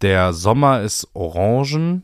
[0.01, 2.03] Der Sommer ist Orangen.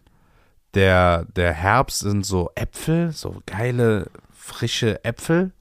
[0.73, 5.53] Der, der Herbst sind so Äpfel, so geile, frische Äpfel.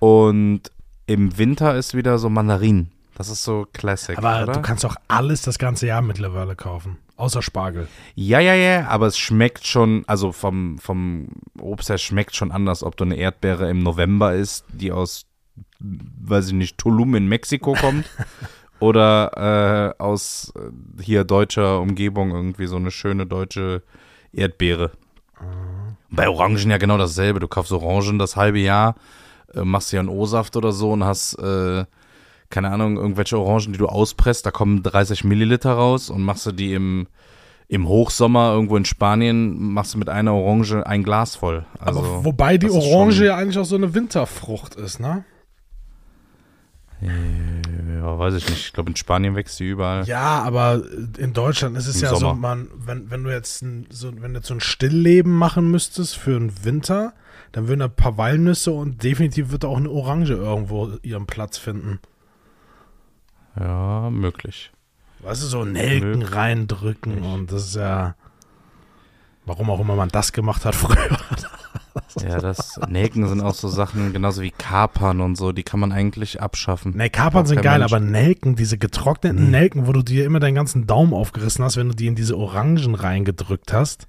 [0.00, 0.62] Und
[1.06, 2.90] im Winter ist wieder so Mandarinen.
[3.22, 4.54] Das ist so Classic, Aber oder?
[4.54, 6.98] du kannst doch alles das ganze Jahr mittlerweile kaufen.
[7.14, 7.86] Außer Spargel.
[8.16, 11.28] Ja, ja, ja, aber es schmeckt schon, also vom, vom
[11.60, 15.26] Obst her schmeckt schon anders, ob du eine Erdbeere im November isst, die aus,
[15.78, 18.06] weiß ich nicht, Tulum in Mexiko kommt
[18.80, 23.84] oder äh, aus äh, hier deutscher Umgebung irgendwie so eine schöne deutsche
[24.32, 24.90] Erdbeere.
[26.10, 27.38] Bei Orangen ja genau dasselbe.
[27.38, 28.96] Du kaufst Orangen das halbe Jahr,
[29.54, 31.84] äh, machst dir einen O-Saft oder so und hast, äh,
[32.52, 36.52] keine Ahnung, irgendwelche Orangen, die du auspresst, da kommen 30 Milliliter raus und machst du
[36.52, 37.08] die im,
[37.66, 41.64] im Hochsommer irgendwo in Spanien, machst du mit einer Orange ein Glas voll.
[41.80, 45.24] Also, Aber wobei die Orange ja eigentlich auch so eine Winterfrucht ist, ne?
[47.00, 48.66] Ja, weiß ich nicht.
[48.66, 50.04] Ich glaube, in Spanien wächst die überall.
[50.04, 50.82] Ja, aber
[51.18, 52.34] in Deutschland ist es Im ja so, Sommer.
[52.34, 56.16] man, wenn, wenn du jetzt ein, so, wenn du jetzt so ein Stillleben machen müsstest
[56.16, 57.14] für den Winter,
[57.50, 61.26] dann würden da ein paar Walnüsse und definitiv wird da auch eine Orange irgendwo ihren
[61.26, 61.98] Platz finden.
[63.58, 64.72] Ja, möglich.
[65.20, 66.34] Weißt du, so Nelken Möglich.
[66.34, 68.14] reindrücken und das ist ja,
[69.46, 71.16] warum auch immer man das gemacht hat früher.
[72.20, 75.92] Ja, das Nelken sind auch so Sachen, genauso wie Kapern und so, die kann man
[75.92, 76.96] eigentlich abschaffen.
[76.96, 77.92] Ne, Kapern sind geil, Mensch.
[77.92, 79.50] aber Nelken, diese getrockneten.
[79.50, 82.36] Nelken, wo du dir immer deinen ganzen Daumen aufgerissen hast, wenn du die in diese
[82.36, 84.08] Orangen reingedrückt hast.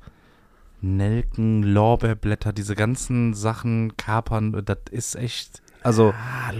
[0.81, 5.62] Nelken, Lorbeerblätter, diese ganzen Sachen, Kapern, das ist echt.
[5.83, 6.51] Also, Ah,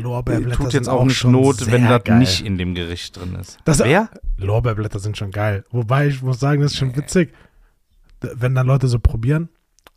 [0.55, 2.19] tut jetzt auch nicht Not, wenn das geil.
[2.19, 3.57] nicht in dem Gericht drin ist.
[3.65, 4.09] Das- Wer?
[4.37, 5.63] Lorbeerblätter sind schon geil.
[5.71, 7.33] Wobei ich muss sagen, das ist schon witzig.
[8.21, 9.49] D- Wenn dann Leute so probieren,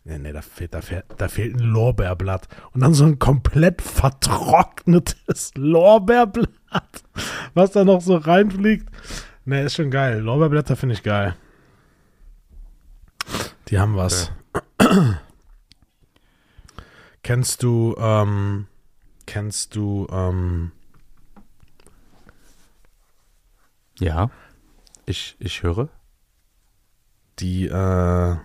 [0.05, 2.47] nee, nee, da fehlt, da fehlt, da fehlt ein Lorbeerblatt.
[2.73, 7.03] Und dann so ein komplett vertrocknetes Lorbeerblatt,
[7.55, 8.89] was da noch so reinfliegt.
[9.45, 10.21] Nee, ist schon geil.
[10.21, 11.35] Lorbeerblätter finde ich geil.
[13.69, 14.31] Die haben was.
[17.23, 18.67] kennst du, ähm,
[19.27, 20.73] kennst du, ähm,
[23.99, 24.31] Ja.
[25.07, 25.89] Ich, ich höre.
[27.39, 28.37] die, äh,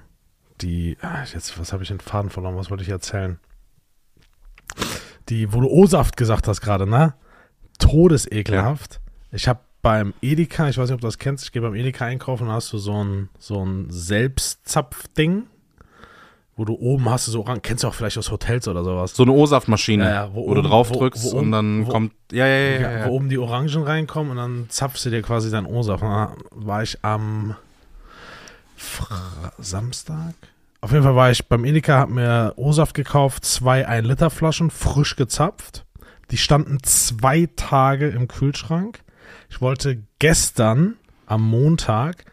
[0.61, 3.39] die, ah, jetzt, was habe ich den Faden verloren, was wollte ich erzählen?
[5.29, 7.13] Die, wo du O-Saft gesagt hast gerade, ne?
[7.79, 8.99] Todesekelhaft.
[9.31, 12.05] Ich habe beim Edeka, ich weiß nicht, ob du das kennst, ich gehe beim Edeka
[12.05, 15.47] einkaufen, da hast du so ein, so ein Selbstzapfding,
[16.55, 19.15] wo du oben hast du so ran, kennst du auch vielleicht aus Hotels oder sowas.
[19.15, 22.13] So eine O-Saftmaschine, Ja, ja, wo, wo du drauf drückst wo und dann kommt.
[22.31, 22.91] Ja, ja, ja.
[22.99, 23.05] Ja.
[23.07, 26.03] Wo oben die Orangen reinkommen und dann zapfst du dir quasi dein O-Saft.
[26.03, 27.55] Und Da war ich am
[28.75, 30.33] Fra Samstag.
[30.81, 34.71] Auf jeden Fall war ich beim Edeka, hab mir O-Saft gekauft, zwei 1 Liter Flaschen,
[34.71, 35.85] frisch gezapft.
[36.31, 38.99] Die standen zwei Tage im Kühlschrank.
[39.49, 40.95] Ich wollte gestern
[41.27, 42.25] am Montag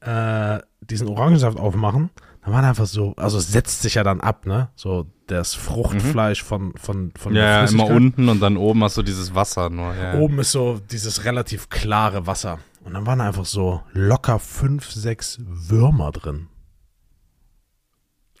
[0.00, 2.10] äh, diesen Orangensaft aufmachen.
[2.44, 4.68] Da waren einfach so, also es setzt sich ja dann ab, ne?
[4.74, 8.96] So das Fruchtfleisch von, von, von der Ja, ja, immer unten und dann oben hast
[8.96, 9.94] du dieses Wasser nur.
[9.94, 10.14] Ja.
[10.14, 12.58] Oben ist so dieses relativ klare Wasser.
[12.84, 16.48] Und dann waren einfach so locker fünf, sechs Würmer drin.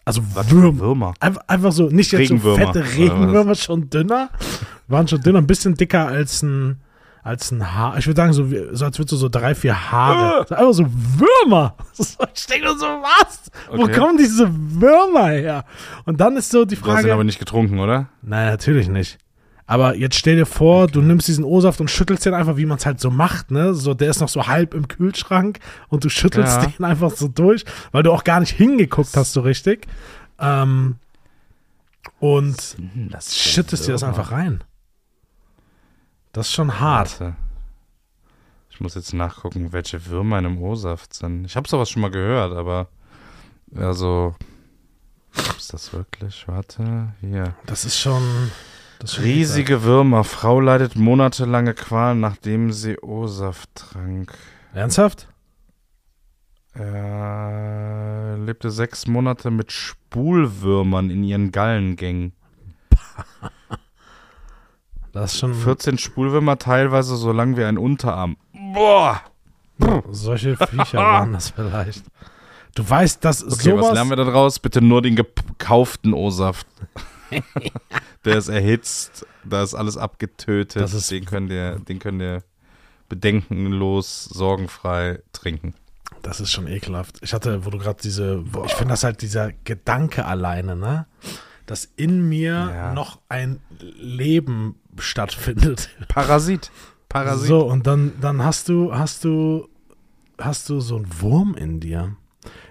[0.04, 0.78] Also Würmer.
[0.80, 1.14] Würmer.
[1.20, 2.84] Einfach, einfach so, nicht jetzt so fette?
[2.96, 4.30] Regenwürmer, schon dünner.
[4.88, 6.80] Waren schon dünner, ein bisschen dicker als ein,
[7.22, 7.98] als ein Haar.
[7.98, 10.44] Ich würde sagen, so, so als würdest du so drei, vier Haare.
[10.48, 11.74] So, einfach so Würmer.
[12.34, 13.50] Ich denke so, was?
[13.70, 13.92] Wo Okay.
[13.98, 15.64] kommen diese Würmer her?
[16.04, 17.12] Und dann ist so die Du hast ihn Frage.
[17.12, 18.08] aber nicht getrunken, oder?
[18.22, 19.18] Nein, natürlich nicht.
[19.66, 22.78] Aber jetzt stell dir vor, du nimmst diesen O-Saft und schüttelst den einfach, wie man
[22.78, 23.72] es halt so macht, ne?
[23.74, 26.66] So, der ist noch so halb im Kühlschrank und du schüttelst Ja.
[26.66, 29.86] den einfach so durch, weil du auch gar nicht hingeguckt hast, so richtig.
[30.40, 30.96] Ähm,
[32.18, 32.76] und
[33.30, 34.64] schüttest dir das einfach rein.
[36.32, 37.20] Das ist schon hart.
[37.20, 37.36] Warte.
[38.70, 41.44] Ich muss jetzt nachgucken, welche Würmer in einem O-Saft sind.
[41.44, 42.88] Ich habe sowas schon mal gehört, aber
[43.76, 44.34] also
[45.34, 46.48] gibt's das wirklich?
[46.48, 47.54] Warte, hier.
[47.66, 48.50] Das ist schon.
[48.98, 50.24] Das ist schon Riesige Würmer.
[50.24, 54.32] Frau leidet monatelange Qualen, nachdem sie O-Saft trank.
[54.72, 55.28] Ernsthaft?
[56.72, 62.32] Er lebte sechs Monate mit Spulwürmern in ihren Gallengängen.
[65.12, 65.54] Das ist schon.
[65.54, 68.36] 14 Spulwürmer, teilweise so lang wie ein Unterarm.
[68.74, 69.20] Boah!
[70.10, 72.04] Solche Viecher waren das vielleicht.
[72.74, 73.86] Du weißt, dass Okay, sowas.
[73.88, 74.58] was lernen wir da draus?
[74.58, 76.66] Bitte nur den gekauften O-Saft.
[78.24, 80.80] Der ist erhitzt, da ist alles abgetötet.
[80.82, 82.42] Das ist- den könnt ihr, den könnt ihr
[83.08, 85.74] bedenkenlos, sorgenfrei trinken.
[86.22, 87.18] Das ist schon ekelhaft.
[87.22, 91.06] Ich hatte, wo du gerade diese, ich finde das halt dieser Gedanke alleine, ne?
[91.66, 92.94] Dass in mir Ja.
[92.94, 95.90] noch ein Leben stattfindet.
[96.08, 96.70] Parasit.
[97.08, 97.48] Parasit.
[97.48, 99.68] So, und dann, dann hast du, hast du,
[100.38, 102.16] hast du so einen Wurm in dir.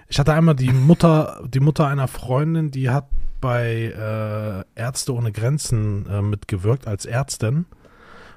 [0.08, 3.08] Ich hatte einmal die Mutter, die Mutter einer Freundin, die hat
[3.40, 7.66] bei äh, Ärzte ohne Grenzen äh, mitgewirkt als Ärztin.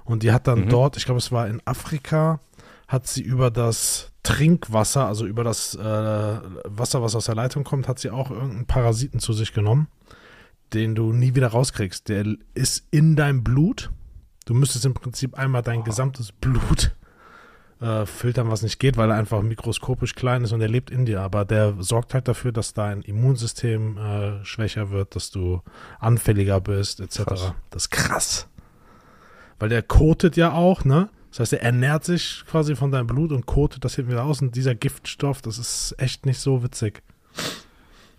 [0.04, 0.70] Und die hat dann Mhm.
[0.70, 2.40] dort, ich glaube, es war in Afrika,
[2.88, 7.88] hat sie über das Trinkwasser, also über das äh, Wasser, was aus der Leitung kommt,
[7.88, 9.88] hat sie auch irgendeinen Parasiten zu sich genommen,
[10.74, 12.10] den du nie wieder rauskriegst.
[12.10, 13.92] Der ist in deinem Blut.
[14.46, 16.96] Du müsstest im Prinzip einmal dein gesamtes Blut
[17.82, 21.06] äh, filtern, was nicht geht, weil er einfach mikroskopisch klein ist und er lebt in
[21.06, 21.22] dir.
[21.22, 25.62] Aber der sorgt halt dafür, dass dein Immunsystem äh, schwächer wird, dass du
[26.00, 27.24] anfälliger bist, etc.
[27.24, 27.54] Krass.
[27.70, 28.48] Das ist krass.
[29.60, 31.10] Weil der kotet ja auch, ne?
[31.32, 34.42] Das heißt, er ernährt sich quasi von deinem Blut und kotet das hinten wieder aus.
[34.42, 37.04] Und dieser Giftstoff, das ist echt nicht so witzig.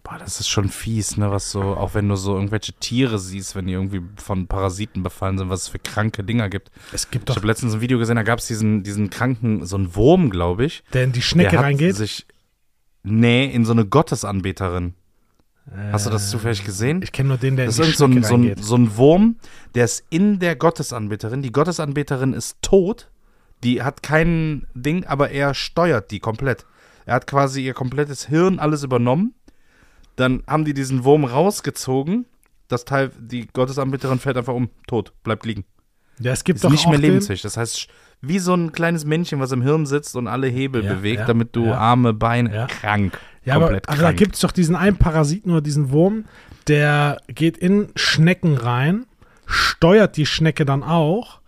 [0.08, 1.32] Boah, das ist schon fies, ne?
[1.32, 5.36] Was so, auch wenn du so irgendwelche Tiere siehst, wenn die irgendwie von Parasiten befallen
[5.36, 6.70] sind, was es für kranke Dinger gibt.
[6.92, 9.66] Es gibt Ich doch, habe letztens ein Video gesehen, da gab es diesen, diesen kranken,
[9.66, 10.84] so einen Wurm, glaube ich.
[10.92, 11.96] der in die Schnecke der hat reingeht.
[11.96, 12.24] sich,
[13.02, 14.94] nee, in so eine Gottesanbeterin.
[15.90, 17.02] Hast du das Äh, zufällig gesehen?
[17.02, 18.64] Ich kenne nur den, der Das in ist so ein, Schnecke so, ein, reingeht.
[18.64, 19.36] so ein Wurm,
[19.74, 21.42] der ist in der Gottesanbeterin.
[21.42, 23.10] Die Gottesanbeterin ist tot.
[23.64, 26.64] Die hat kein Ding, aber er steuert die komplett.
[27.06, 29.34] Er hat quasi ihr komplettes Hirn alles übernommen.
[30.16, 32.26] Dann haben die diesen Wurm rausgezogen.
[32.68, 35.64] Das Teil, die Gottesanbeterin fällt einfach um, tot, bleibt liegen.
[36.18, 37.42] Ja, es gibt Ist doch nicht mehr lebensfähig.
[37.42, 37.88] Das heißt,
[38.22, 41.26] wie so ein kleines Männchen, was im Hirn sitzt und alle Hebel Ja, bewegt, ja,
[41.26, 41.78] damit du ja.
[41.78, 43.20] Arme, Beine, krank.
[43.44, 44.18] Ja, aber, komplett aber da krank.
[44.18, 46.24] gibt es doch diesen einen Parasiten oder diesen Wurm,
[46.66, 49.06] der geht in Schnecken rein,
[49.46, 51.40] steuert die Schnecke dann auch,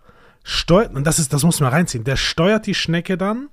[0.43, 3.49] steuert, und das ist, das muss man reinziehen, der steuert die Schnecke dann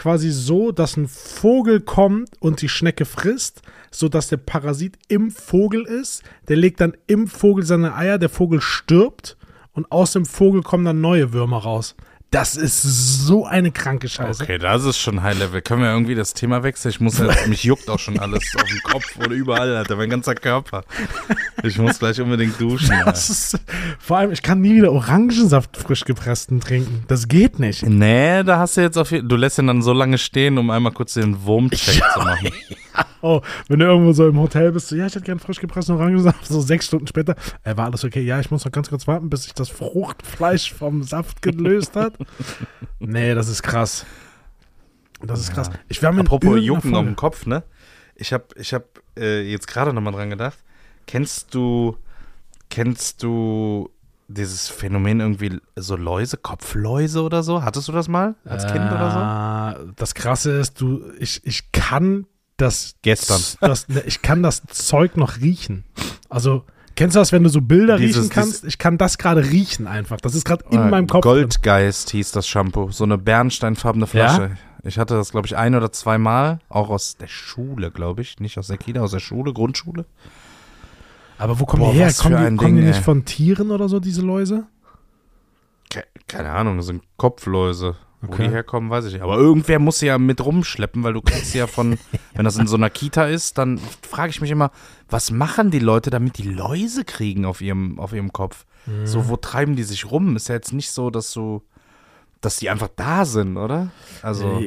[0.00, 3.60] quasi so, dass ein Vogel kommt und die Schnecke frisst,
[3.90, 8.30] so dass der Parasit im Vogel ist, der legt dann im Vogel seine Eier, der
[8.30, 9.36] Vogel stirbt
[9.74, 11.96] und aus dem Vogel kommen dann neue Würmer raus.
[12.30, 14.44] Das ist so eine kranke Scheiße.
[14.44, 15.62] Okay, das ist schon High Level.
[15.62, 16.90] Können wir irgendwie das Thema wechseln?
[16.90, 20.10] Ich muss jetzt, mich juckt auch schon alles auf dem Kopf oder überall, Alter, mein
[20.10, 20.84] ganzer Körper.
[21.64, 22.94] Ich muss gleich unbedingt duschen.
[23.06, 23.58] Ist,
[23.98, 27.02] vor allem, ich kann nie wieder Orangensaft frisch gepressten trinken.
[27.08, 27.84] Das geht nicht.
[27.84, 30.70] Nee, da hast du jetzt auf jeden Du lässt ihn dann so lange stehen, um
[30.70, 32.50] einmal kurz den Wurmcheck zu machen.
[33.22, 35.94] Oh, wenn du irgendwo so im Hotel bist, so, ja, ich hätte gerne frisch gepressten
[35.94, 36.46] Orangensaft.
[36.46, 38.22] So sechs Stunden später, äh, war alles okay.
[38.22, 42.14] Ja, ich muss noch ganz kurz warten, bis sich das Fruchtfleisch vom Saft gelöst hat.
[42.98, 44.06] nee, das ist krass.
[45.22, 45.68] Das ist krass.
[45.88, 47.62] Ich war mit Apropos Jucken auf dem Kopf, ne?
[48.14, 48.84] Ich hab, ich hab
[49.18, 50.58] äh, jetzt gerade nochmal dran gedacht.
[51.06, 51.96] Kennst du,
[52.70, 53.90] kennst du
[54.28, 57.62] dieses Phänomen irgendwie so Läuse, Kopfläuse oder so?
[57.64, 59.84] Hattest du das mal als Kind oder so?
[59.84, 59.92] so?
[59.96, 62.26] Das Krasse ist, du, ich, ich kann
[62.60, 63.40] das Gestern.
[63.60, 65.84] Das, ne, ich kann das Zeug noch riechen.
[66.28, 66.64] Also,
[66.96, 68.64] kennst du das, wenn du so Bilder Dieses- riechen kannst?
[68.64, 70.20] Ich kann das gerade riechen einfach.
[70.20, 71.22] Das ist gerade in Äh, meinem Kopf.
[71.22, 71.32] drin.
[71.42, 72.90] Goldgeist hieß das Shampoo.
[72.90, 74.56] So eine bernsteinfarbene Flasche.
[74.82, 78.40] Ich hatte das, glaube ich, ein oder zweimal, auch aus der Schule, glaube ich.
[78.40, 80.06] Nicht aus der Kita, aus der Schule, Grundschule.
[81.36, 82.12] Aber wo kommen Boah, die her?
[82.12, 83.02] Kommen, die, kommen die Ding, nicht ey.
[83.02, 84.64] von Tieren oder so, diese Läuse?
[85.90, 87.96] Ke keine Ahnung, das sind Kopfläuse.
[88.22, 88.44] Wo Okay.
[88.48, 89.22] die herkommen, weiß ich nicht.
[89.22, 91.98] Aber irgendwer muss sie ja mit rumschleppen, weil du kriegst sie ja von,
[92.34, 94.70] wenn das in so einer Kita ist, dann frage ich mich immer,
[95.08, 98.66] was machen die Leute, damit die Läuse kriegen auf ihrem, auf ihrem Kopf?
[99.04, 100.36] So, wo treiben die sich rum?
[100.36, 101.62] Ist ja jetzt nicht so, dass du,
[102.40, 103.90] dass die einfach da sind, oder?
[104.22, 104.62] Also,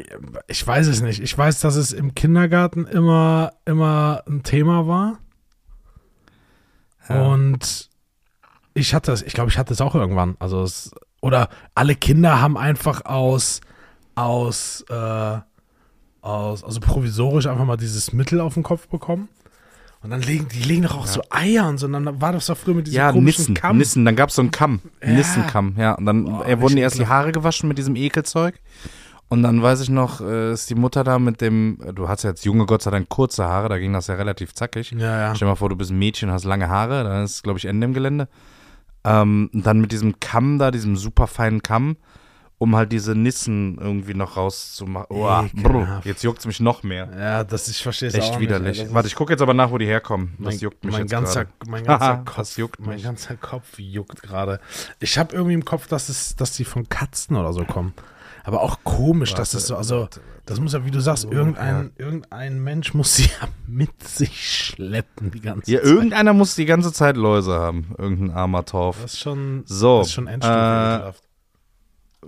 [0.48, 1.20] Ich weiß es nicht.
[1.20, 5.18] Ich weiß, dass es im Kindergarten immer, immer ein Thema war.
[7.10, 7.24] Ja.
[7.28, 7.90] Und
[8.76, 10.36] ich hatte es, ich glaube, ich hatte es auch irgendwann.
[10.40, 10.92] Also es,
[11.24, 13.62] oder alle Kinder haben einfach aus,
[14.14, 15.38] aus, äh,
[16.20, 19.30] aus, also provisorisch einfach mal dieses Mittel auf den Kopf bekommen.
[20.02, 21.86] Und dann legen, die legen doch auch so Eier und so.
[21.86, 23.78] Und dann war das doch früher mit diesem ja, komischen Nissen, Kamm.
[23.78, 25.12] Nissen, dann gab es so einen Kamm, Ja.
[25.12, 25.94] Nissenkamm, ja.
[25.94, 27.08] Und dann Boah, äh, wurden erst die.
[27.08, 28.60] Haare gewaschen mit diesem Ekelzeug.
[29.30, 32.32] Und dann weiß ich noch, äh, ist die Mutter da mit dem, du hast ja
[32.32, 34.92] jetzt junge Gott sei Dank kurze Haare, da ging das ja relativ zackig.
[34.92, 35.36] Ja, ja.
[35.36, 37.66] Stell dir mal vor, du bist ein Mädchen, hast lange Haare, dann ist, glaube ich,
[37.66, 38.28] Ende im Gelände.
[39.06, 41.98] Ähm, dann mit diesem Kamm da, diesem super feinen Kamm,
[42.58, 45.08] um halt diese Nissen irgendwie noch rauszumachen.
[45.10, 45.26] Oh,
[45.62, 46.06] brr, Ekelhaft.
[46.06, 47.10] jetzt juckt es mich noch mehr.
[47.18, 48.84] Ja, das ich verstehe es Echt widerlich.
[48.84, 50.36] Das Warte, ich gucke jetzt aber nach, wo die herkommen.
[50.38, 51.70] Das mein, juckt mich mein jetzt ganzer, gerade.
[51.72, 53.04] mein ganzer Kopf, das juckt mein mich.
[53.04, 54.60] ganzer Kopf juckt gerade.
[55.00, 57.94] Ich habe irgendwie im Kopf, dass es, dass die von Katzen oder so kommen.
[58.46, 60.08] Aber auch komisch, dass es so, also
[60.46, 65.32] das muss ja, wie du sagst, irgendein, irgendein Mensch muss sie ja mit sich schleppen
[65.32, 65.88] die ganze Ja, Zeit.
[65.90, 67.96] irgendeiner muss die ganze Zeit Läuse haben.
[67.98, 69.02] Irgendein armer Torf.
[69.02, 71.14] Das ist schon, So, das ist schon Endstufe.
[71.16, 72.28] äh.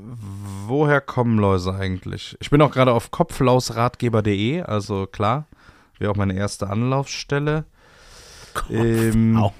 [0.67, 2.36] Woher kommen Läuse eigentlich?
[2.41, 5.45] Ich bin auch gerade auf kopflausratgeber.de, also klar,
[5.99, 7.65] wäre auch meine erste Anlaufstelle.
[8.69, 9.54] Ähm, Au.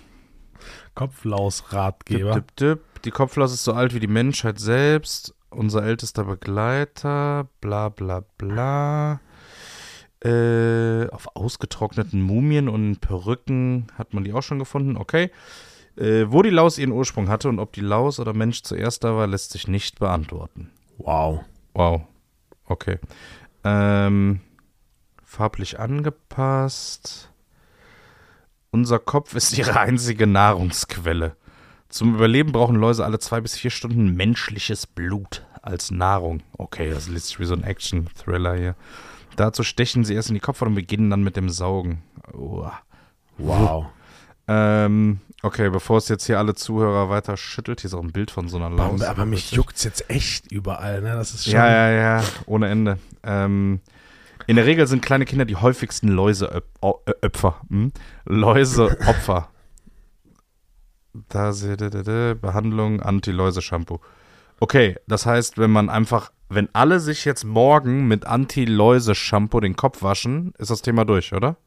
[0.94, 2.44] Kopflaus-Ratgeber.
[3.04, 5.34] Die Kopflaus ist so alt wie die Menschheit selbst.
[5.56, 7.48] Unser ältester Begleiter.
[7.62, 9.20] Bla bla bla.
[10.24, 14.98] Äh, auf ausgetrockneten Mumien und Perücken hat man die auch schon gefunden.
[14.98, 15.32] Okay.
[15.98, 19.15] Äh, wo die Laus ihren Ursprung hatte und ob die Laus oder Mensch zuerst da
[19.15, 20.72] war, lässt sich nicht beantworten.
[20.98, 21.41] Wow.
[21.74, 22.02] Wow.
[22.65, 23.00] Okay.
[23.63, 24.41] Ähm,
[25.24, 27.32] farblich angepasst.
[28.72, 31.38] Unser Kopf ist ihre einzige Nahrungsquelle.
[31.95, 36.43] Zum Überleben brauchen Läuse alle zwei bis vier Stunden menschliches Blut als Nahrung.
[36.58, 38.75] Okay, das liest sich wie so ein Action-Thriller hier.
[39.38, 42.01] Dazu stechen sie erst in die Kopfhaut und beginnen dann mit dem Saugen.
[42.34, 42.73] Uah.
[43.38, 43.86] Wow.
[44.49, 48.29] Ähm, okay, bevor es jetzt hier alle Zuhörer weiter schüttelt, hier ist auch ein Bild
[48.29, 49.01] von so einer Laus.
[49.01, 51.15] Aber, aber mich juckt's jetzt echt überall, ne?
[51.15, 51.53] Das ist schon.
[51.53, 52.99] Ja, ja, ja, ohne Ende.
[53.23, 53.79] Ähm,
[54.47, 57.62] in der Regel sind kleine Kinder die häufigsten Läuseopfer.
[57.69, 57.93] Hm?
[58.25, 59.47] Läuseopfer.
[61.30, 63.99] Da ihr, da, da, Behandlung Anti-Läuse-Shampoo.
[64.60, 70.04] Okay, das heißt, wenn man einfach, wenn alle sich jetzt morgen mit Anti-Läuse-Shampoo den Kopf
[70.04, 71.58] waschen, ist das Thema durch, oder?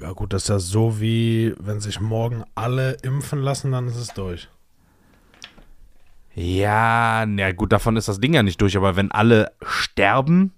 [0.00, 3.96] Ja, gut, das ist ja so wie, wenn sich morgen alle impfen lassen, dann ist
[3.96, 4.48] es durch.
[6.34, 10.52] Ja, na gut, davon ist das Ding ja nicht durch, aber wenn alle sterben,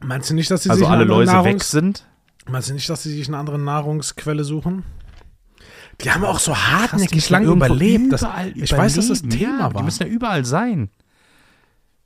[0.00, 2.06] Meinst du nicht, dass sie also sich alle Läuse Nahrungs weg sind,
[2.46, 4.84] Meinst du nicht, dass sie sich eine andere Nahrungsquelle suchen?
[6.02, 8.12] Die haben auch so hartnäckig müssen lang irgendwo überlebt.
[8.12, 9.38] Das, ich weiß, dass das überleben.
[9.40, 9.80] Thema ja, war.
[9.80, 10.90] Die müssen ja überall sein.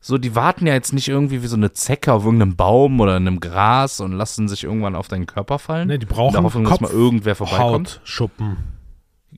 [0.00, 3.16] So, die warten ja jetzt nicht irgendwie wie so eine Zecke auf irgendeinem Baum oder
[3.16, 5.88] in einem Gras und lassen sich irgendwann auf deinen Körper fallen.
[5.88, 8.00] Nee, die brauchen Hoffnung, dass mal irgendwer vorbeikommt.
[8.00, 8.56] Hautschuppen.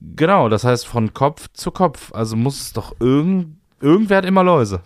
[0.00, 2.12] Genau, das heißt von Kopf zu Kopf.
[2.12, 4.82] Also muss es doch irgend, irgendwer hat immer Läuse.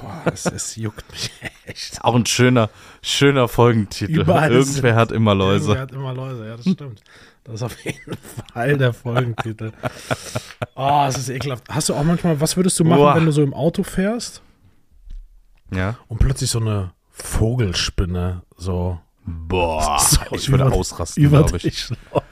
[0.00, 1.30] Boah, es, es juckt mich
[1.64, 1.98] echt.
[2.04, 2.70] Auch ein schöner,
[3.02, 4.20] schöner Folgentitel.
[4.20, 5.72] Überall irgendwer hat immer Läuse.
[5.72, 7.02] Irgendwer hat immer Läuse, ja, das stimmt.
[7.46, 8.16] Das ist auf jeden
[8.52, 9.70] Fall der Folgentitel.
[10.74, 11.64] Oh, es ist ekelhaft.
[11.68, 13.14] Hast du auch manchmal, was würdest du machen, Boah.
[13.16, 14.42] wenn du so im Auto fährst
[15.72, 15.96] Ja.
[16.08, 21.62] und plötzlich so eine Vogelspinne so Boah, So, ich würde über- ausrasten, über glaube ich.
[21.62, 22.26] dich läuft.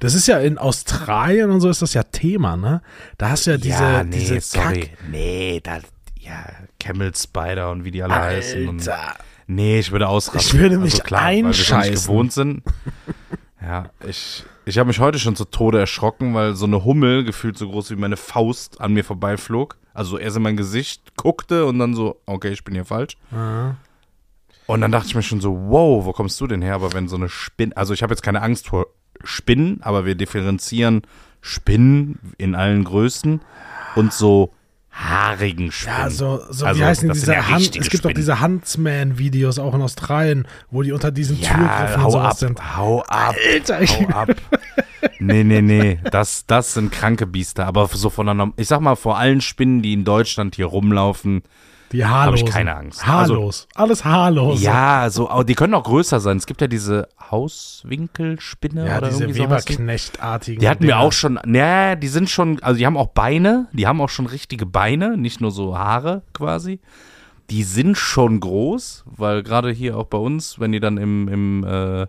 [0.00, 2.82] Das ist ja in Australien und so ist das ja Thema, ne?
[3.18, 4.80] Da hast du ja diese, ja, nee, diese sorry.
[4.82, 4.90] Kack.
[5.10, 5.78] Nee, da,
[6.18, 6.44] ja,
[6.78, 8.68] Camel Spider und wie die alle heißen.
[8.68, 9.14] Und, Alter.
[9.46, 10.40] nee, ich würde ausrasten.
[10.40, 11.94] Ich würde mich also klar, Weil wir einscheißen.
[11.94, 12.62] gewohnt sind.
[13.66, 17.58] Ja, ich, ich habe mich heute schon zu Tode erschrocken, weil so eine Hummel, gefühlt
[17.58, 19.76] so groß wie meine Faust, an mir vorbeiflog.
[19.92, 23.16] Also erst in mein Gesicht guckte und dann so, okay, ich bin hier falsch.
[23.32, 23.76] Aha.
[24.66, 26.74] Und dann dachte ich mir schon so, wow, wo kommst du denn her?
[26.74, 28.86] Aber wenn so eine Spinne, also ich habe jetzt keine Angst vor
[29.24, 31.02] Spinnen, aber wir differenzieren
[31.40, 33.40] Spinnen in allen Größen
[33.96, 34.52] und so
[34.96, 35.98] haarigen Spinnen.
[35.98, 39.74] Ja, so, so Also, wie heißen diese ja Hand, es gibt doch diese Huntsman-Videos auch
[39.74, 42.76] in Australien, wo die unter diesen ja, Türgriffen hau ab, sind.
[42.76, 44.30] hau ab, Alter, ich, hau ab.
[45.18, 47.66] Nee, nee, nee, das, das sind kranke Biester.
[47.66, 51.42] Aber so von einer, ich sag mal, vor allen Spinnen, die in Deutschland hier rumlaufen,
[51.92, 52.40] Die habe haarlos.
[52.40, 53.08] ich keine Angst.
[53.08, 53.68] Also, Haarlos.
[53.74, 54.60] Alles haarlos.
[54.60, 56.36] ja, so, aber die können auch größer sein.
[56.36, 59.34] Es gibt ja diese Hauswinkelspinne ja oder diese.
[59.34, 60.60] Weberknecht-artigen.
[60.60, 61.00] Die hatten wir Dinger.
[61.00, 64.26] auch schon, naja, die sind schon, also die haben auch Beine, die haben auch schon
[64.26, 66.80] richtige Beine, nicht nur so Haare quasi.
[67.50, 71.64] Die sind schon groß, weil gerade hier auch bei uns, wenn die dann im, im,
[71.64, 72.06] äh,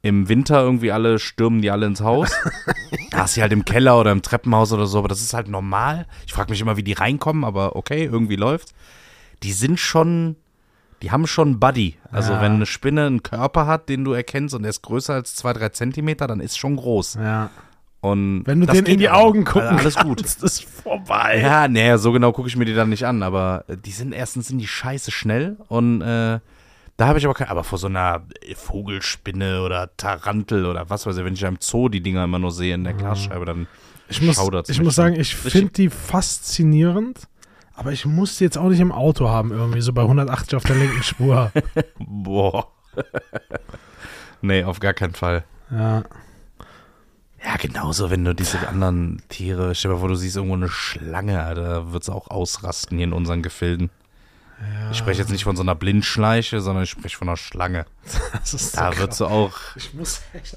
[0.00, 2.30] im Winter irgendwie alle stürmen die alle ins Haus.
[3.10, 5.48] da hast du halt im Keller oder im Treppenhaus oder so, aber das ist halt
[5.48, 6.06] normal.
[6.26, 8.74] Ich frage mich immer, wie die reinkommen, aber okay, irgendwie läuft's.
[9.42, 10.36] Die sind schon,
[11.02, 11.96] die haben schon einen Buddy.
[12.10, 12.40] Also Ja.
[12.42, 15.52] wenn eine Spinne einen Körper hat, den du erkennst und der ist größer als zwei,
[15.52, 17.14] drei Zentimeter, dann ist schon groß.
[17.14, 17.50] Ja.
[18.00, 19.10] Und Wenn du denen in die.
[19.10, 20.08] Augen gucken Also alles kannst,
[20.40, 20.42] gut.
[20.42, 21.38] ist vorbei.
[21.40, 24.12] Ja, nee, so genau gucke ich mir die dann nicht an, aber äh, die sind
[24.12, 26.40] erstens sind die scheiße schnell und äh,
[26.96, 28.22] da habe ich aber kein, aber vor so einer
[28.56, 32.50] Vogelspinne oder Tarantel oder was weiß ich, wenn ich im Zoo die Dinger immer nur
[32.52, 33.66] sehe in der Glasscheibe, dann
[34.08, 37.28] Ich muss, ich mich muss sagen, ich finde die faszinierend,
[37.82, 40.62] aber ich muss die jetzt auch nicht im Auto haben, irgendwie so bei 180 auf
[40.62, 41.50] der linken Spur.
[41.98, 42.68] boah.
[44.40, 45.44] nee, auf gar keinen Fall.
[45.70, 46.04] ja.
[47.44, 50.68] Ja, genauso, wenn du diese anderen Tiere, stell dir mal vor, du siehst irgendwo eine
[50.68, 53.90] Schlange, da wird es auch ausrasten hier in unseren Gefilden.
[54.90, 57.86] Ich spreche jetzt nicht von so einer Blindschleiche, sondern ich spreche von einer Schlange.
[58.44, 58.98] So Da krass.
[58.98, 59.90] wird sie auch Ich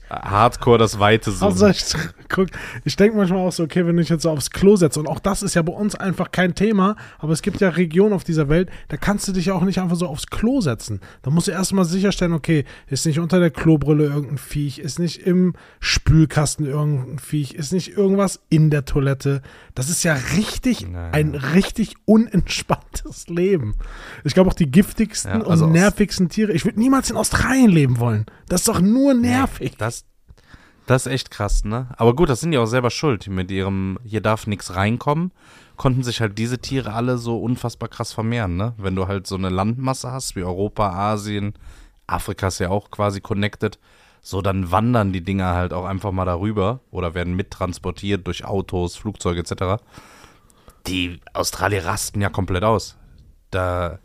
[0.10, 1.44] hardcore das Weite suchen.
[1.44, 1.86] Also ich,
[2.28, 2.48] guck,
[2.84, 5.08] ich denke manchmal auch so, okay, wenn du dich jetzt so aufs Klo setzt, und
[5.08, 8.24] auch das ist ja bei uns einfach kein Thema, aber es gibt ja Regionen auf
[8.24, 11.00] dieser Welt, da kannst du dich auch nicht einfach so aufs Klo setzen.
[11.22, 15.20] Da musst du erstmal sicherstellen, okay, ist nicht unter der Klobrille irgendein Viech, ist nicht
[15.22, 19.42] im Spülkasten irgendein Viech, ist nicht irgendwas in der Toilette.
[19.76, 21.12] Das ist ja richtig, Naja.
[21.12, 23.76] ein richtig unentspanntes Leben.
[24.24, 26.52] Ich glaube auch die giftigsten Ja, also und nervigsten Tiere.
[26.54, 28.26] Ich würde niemals in Australien leben wollen.
[28.48, 29.76] Das ist doch nur nervig.
[29.78, 30.06] Das,
[30.86, 31.88] das ist echt krass, ne?
[31.98, 33.28] Aber gut, das sind ja auch selber schuld.
[33.28, 35.32] Mit ihrem, hier darf nichts reinkommen,
[35.78, 38.74] konnten sich halt diese Tiere alle so unfassbar krass vermehren, ne?
[38.78, 41.54] Wenn du halt so eine Landmasse hast, wie Europa, Asien,
[42.08, 43.80] Afrika ist ja auch quasi connected,
[44.22, 48.96] so dann wandern die Dinger halt auch einfach mal darüber oder werden mittransportiert durch Autos,
[48.96, 49.84] Flugzeuge etc.
[50.88, 52.98] Die Australier rasten ja komplett aus.
[53.56, 54.00] Da,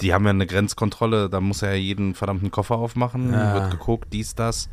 [0.00, 3.54] die haben ja eine Grenzkontrolle, da muss er ja jeden verdammten Koffer aufmachen, Ja.
[3.54, 4.68] wird geguckt, dies, das.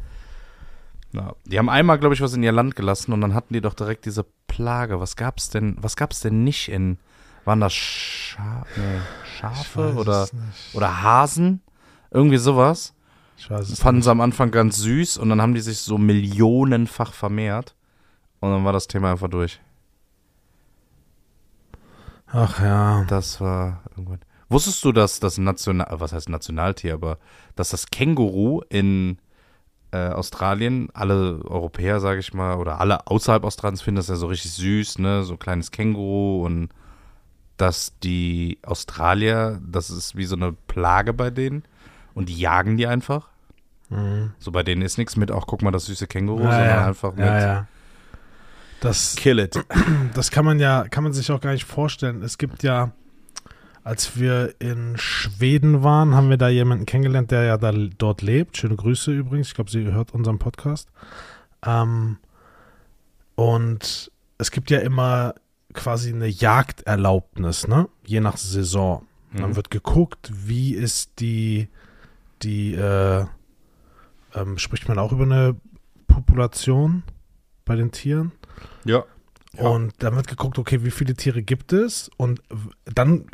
[1.13, 3.61] Ja, die haben einmal, glaube ich, was in ihr Land gelassen und dann hatten die
[3.61, 4.99] doch direkt diese Plage.
[4.99, 6.97] Was gab's denn, was gab's denn nicht in,
[7.43, 8.99] waren das Scha nee,
[9.37, 10.27] Schafe oder,
[10.73, 11.61] oder Hasen?
[12.11, 12.93] Irgendwie sowas.
[13.37, 14.03] Ich Fanden nicht.
[14.05, 17.75] sie am Anfang ganz süß und dann haben die sich so millionenfach vermehrt
[18.39, 19.59] und dann war das Thema einfach durch.
[22.31, 23.03] Ach ja.
[23.07, 24.19] Das war irgendwann.
[24.49, 27.17] Wusstest du, dass das National, was heißt Nationaltier, aber
[27.55, 29.17] dass das Känguru in
[29.91, 34.27] äh, Australien, alle Europäer, sage ich mal, oder alle außerhalb Australiens finden das ja so
[34.27, 36.69] richtig süß, ne, so ein kleines Känguru und
[37.57, 41.63] dass die Australier, das ist wie so eine Plage bei denen
[42.13, 43.29] und die jagen die einfach.
[43.89, 44.31] Mhm.
[44.39, 46.87] So bei denen ist nichts mit, ach guck mal, das süße Känguru, Ja, sondern ja.
[46.87, 47.67] einfach mit ja.
[48.81, 49.57] Das, Kill it.
[50.13, 52.21] das kann man ja, kann man sich auch gar nicht vorstellen.
[52.23, 52.91] Es gibt ja,
[53.83, 58.57] als wir in Schweden waren, haben wir da jemanden kennengelernt, der ja da dort lebt.
[58.57, 59.47] Schöne Grüße übrigens.
[59.47, 60.89] Ich glaube, sie hört unseren Podcast.
[61.65, 62.17] Ähm,
[63.35, 65.35] und es gibt ja immer
[65.73, 67.87] quasi eine Jagderlaubnis, ne?
[68.05, 69.05] Je nach Saison.
[69.33, 69.55] Dann Mhm.
[69.55, 71.69] wird geguckt, wie ist die,
[72.41, 73.25] die, äh,
[74.35, 75.55] ähm, spricht man auch über eine
[76.07, 77.03] Population
[77.63, 78.33] bei den Tieren?
[78.85, 79.03] Ja.
[79.57, 79.67] Ja.
[79.67, 82.09] Und dann wird geguckt, okay, wie viele Tiere gibt es?
[82.17, 82.41] Und
[82.85, 83.25] dann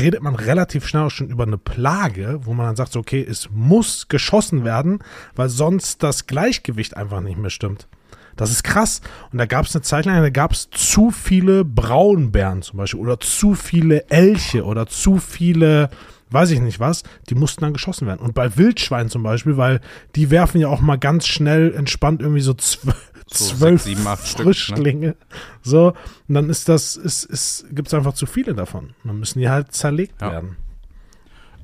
[0.00, 3.50] redet man relativ schnell auch schon über eine Plage, wo man dann sagt, okay, es
[3.50, 5.00] muss geschossen werden,
[5.34, 7.88] weil sonst das Gleichgewicht einfach nicht mehr stimmt.
[8.36, 9.00] Das ist krass.
[9.32, 13.00] Und da gab es eine Zeit lang, da gab es zu viele Braunbären zum Beispiel
[13.00, 15.90] oder zu viele Elche oder zu viele,
[16.30, 18.20] weiß ich nicht was, die mussten dann geschossen werden.
[18.20, 19.80] Und bei Wildschweinen zum Beispiel, weil
[20.14, 24.06] die werfen ja auch mal ganz schnell entspannt irgendwie so zwölf, So zwölf sechs, sieben,
[24.06, 24.44] acht Stück, ne?
[24.54, 25.16] Frischlinge.
[25.62, 25.94] So,
[26.28, 28.94] und dann ist das, ist, ist, gibt es einfach zu viele davon.
[29.04, 30.32] Dann müssen die halt zerlegt Ja.
[30.32, 30.56] werden.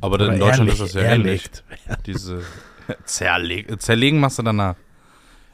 [0.01, 1.45] Aber dann in Deutschland erlegt- ist das ja ähnlich.
[1.45, 1.65] erlegt.
[2.07, 2.43] Diese
[3.05, 4.77] Zerleg Zerlegen machst du danach.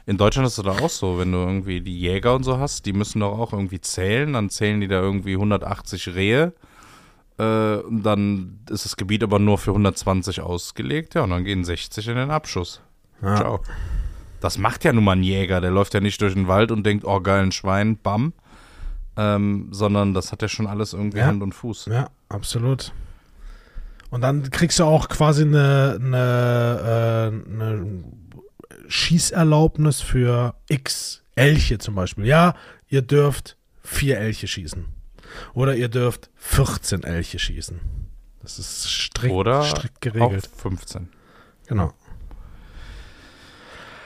[0.05, 2.85] In Deutschland ist es doch auch so, wenn du irgendwie die Jäger und so hast,
[2.85, 6.53] die müssen doch auch irgendwie zählen, dann zählen die da irgendwie 180 Rehe,
[7.41, 12.07] äh, dann ist das Gebiet aber nur für 120 ausgelegt, ja, und dann gehen 60
[12.07, 12.81] in den Abschuss.
[13.21, 13.35] Ja.
[13.35, 13.59] Ciao.
[14.41, 16.83] Das macht ja nun mal ein Jäger, der läuft ja nicht durch den Wald und
[16.83, 18.33] denkt, oh geil, ein Schwein, bam,
[19.17, 21.25] ähm, sondern das hat ja schon alles irgendwie Ja.
[21.25, 21.87] Hand und Fuß.
[21.87, 22.91] Ja, absolut.
[24.09, 28.03] Und dann kriegst du auch quasi eine, eine, äh, eine
[28.87, 32.25] Schießerlaubnis für X Elche zum Beispiel.
[32.25, 32.55] Ja,
[32.89, 34.85] ihr dürft vier Elche schießen.
[35.53, 37.79] Oder ihr dürft 14 Elche schießen.
[38.41, 40.49] Das ist strikt, Oder strikt geregelt.
[40.57, 41.09] 15.
[41.67, 41.93] Genau.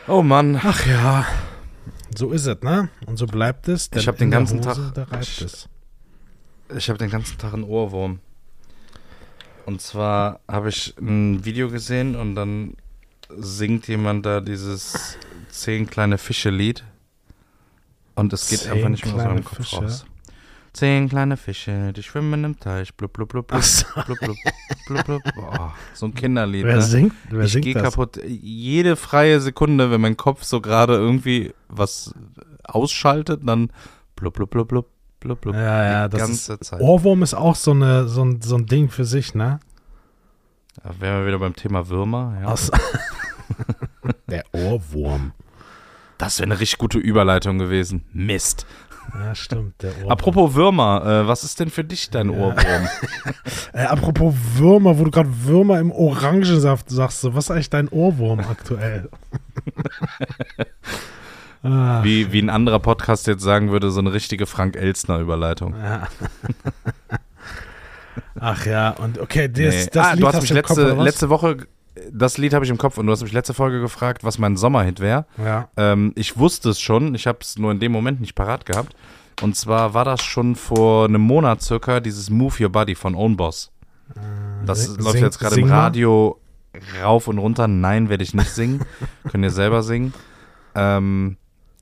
[0.08, 0.60] Oh Mann.
[0.64, 1.26] Ach ja,
[2.16, 2.90] so ist es, ne?
[3.06, 3.90] Und so bleibt es.
[3.90, 5.68] denn hab den ganzen Hose, Tag- ich-.
[6.76, 8.20] Ich habe den ganzen Tag einen Ohrwurm.
[9.66, 12.76] Und zwar habe ich ein Video gesehen und dann
[13.36, 15.18] singt jemand da dieses
[15.50, 16.84] zehn kleine Fische Lied
[18.14, 19.78] und es geht Zehn einfach nicht mehr aus meinem Kopf Fische?
[19.78, 20.06] raus.
[20.76, 23.86] Zehn kleine Fische, die schwimmen im Teich, blub blub blub blub so.
[24.06, 24.36] blub blub
[24.88, 25.22] blub blub.
[25.34, 26.66] Boah, so ein Kinderlied.
[26.66, 26.82] Wer ne?
[26.82, 27.84] singt, wer ich singt gehe das?
[27.84, 28.20] kaputt.
[28.28, 32.14] Jede freie Sekunde, wenn mein Kopf so gerade irgendwie was
[32.66, 33.72] ausschaltet, dann
[34.18, 34.90] blub blub blub blub
[35.22, 35.56] blub blub.
[35.56, 36.82] Ja, ja, die das ganze Zeit.
[36.82, 39.62] Ohrwurm ist auch so, eine, so, ein, so ein Ding für sich, ne?
[40.84, 42.38] Da wären wir wieder beim Thema Würmer.
[42.42, 42.54] Ja.
[44.28, 45.32] Der Ohrwurm.
[46.18, 48.04] Das wäre eine richtig gute Überleitung gewesen.
[48.12, 48.66] Mist.
[49.14, 49.76] Ja, stimmt.
[50.10, 52.38] Apropos Würmer, äh, was ist denn für dich dein Ja.
[52.38, 52.88] Ohrwurm?
[53.74, 58.40] Äh, apropos Würmer, wo du gerade Würmer im Orangensaft sagst, was ist eigentlich dein Ohrwurm
[58.40, 59.10] aktuell?
[62.04, 65.76] Wie, wie ein anderer Podcast jetzt sagen würde, so eine richtige Frank Elstner-Überleitung.
[65.76, 66.08] ja.
[68.40, 69.90] Ach ja, und okay, das, Nee.
[69.92, 71.04] das ah, du hast mich Kopf, letzte, was?
[71.06, 71.58] letzte Woche,
[72.12, 74.58] das Lied habe ich im Kopf und du hast mich letzte Folge gefragt, was mein
[74.58, 75.26] Sommerhit wäre.
[75.38, 75.70] Ja.
[75.78, 78.96] Ähm, ich wusste es schon, ich habe es nur in dem Moment nicht parat gehabt.
[79.42, 83.36] Und zwar war das schon vor einem Monat circa dieses Move Your Body von Own
[83.38, 83.72] Boss.
[84.66, 85.70] Das Sing- läuft jetzt gerade im.
[85.70, 86.40] Radio
[87.02, 87.68] rauf und runter.
[87.68, 88.86] Nein, werde ich nicht singen.
[89.30, 90.14] Könnt ihr selber singen.
[90.74, 91.38] Ähm,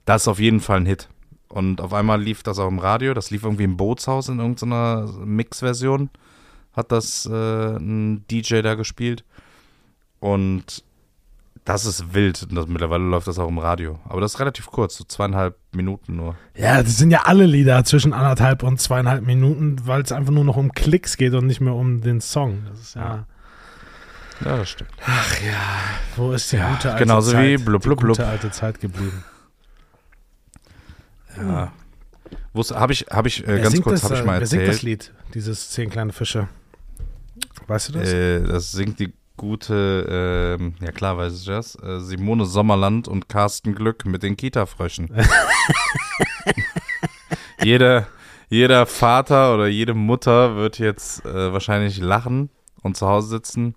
[0.06, 1.10] das ist auf jeden Fall ein Hit.
[1.50, 3.14] Und auf einmal lief das auch im Radio.
[3.14, 6.10] Das lief irgendwie im Bootshaus in irgendeiner Mix-Version.
[6.74, 9.24] Hat das äh, ein DJ da gespielt.
[10.24, 10.86] Und
[11.66, 12.48] das ist wild.
[12.56, 14.00] Das, mittlerweile läuft das auch im Radio.
[14.08, 16.38] Aber das ist relativ kurz, so zweieinhalb Minuten nur.
[16.56, 20.46] Ja, das sind ja alle Lieder zwischen anderthalb und zweieinhalb Minuten, weil es einfach nur
[20.46, 22.64] noch um Klicks geht und nicht mehr um den Song.
[22.70, 23.26] Das ist ja.
[24.46, 24.92] Ja, das stimmt.
[25.06, 25.60] Ach ja,
[26.16, 27.46] wo ist die Ja, gute alte genauso Zeit?
[27.46, 28.28] wie blub, blub, die gute blub.
[28.30, 29.26] alte Zeit geblieben.
[31.36, 31.74] Ja.
[32.76, 34.84] Habe ich, hab ich äh, ganz kurz, habe ich mal Wer singt das erzählt.
[34.84, 35.12] Lied?
[35.34, 36.48] Dieses Zehn kleine Fische.
[37.68, 38.08] Weißt du das?
[38.08, 39.14] Äh, das singt die
[39.44, 44.38] gute, ähm, ja klar weiß ich das, äh, Simone Sommerland und Carsten Glück mit den
[44.38, 45.14] Kita-Fröschen.
[47.64, 48.08] jeder,
[48.50, 52.52] jeder Vater oder jede Mutter wird jetzt äh, wahrscheinlich lachen
[52.84, 53.76] und zu Hause sitzen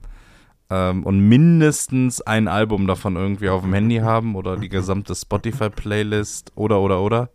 [0.71, 6.53] ähm, und mindestens ein Album davon irgendwie auf dem Handy haben oder die gesamte Spotify-Playlist
[6.55, 7.31] oder, oder, oder.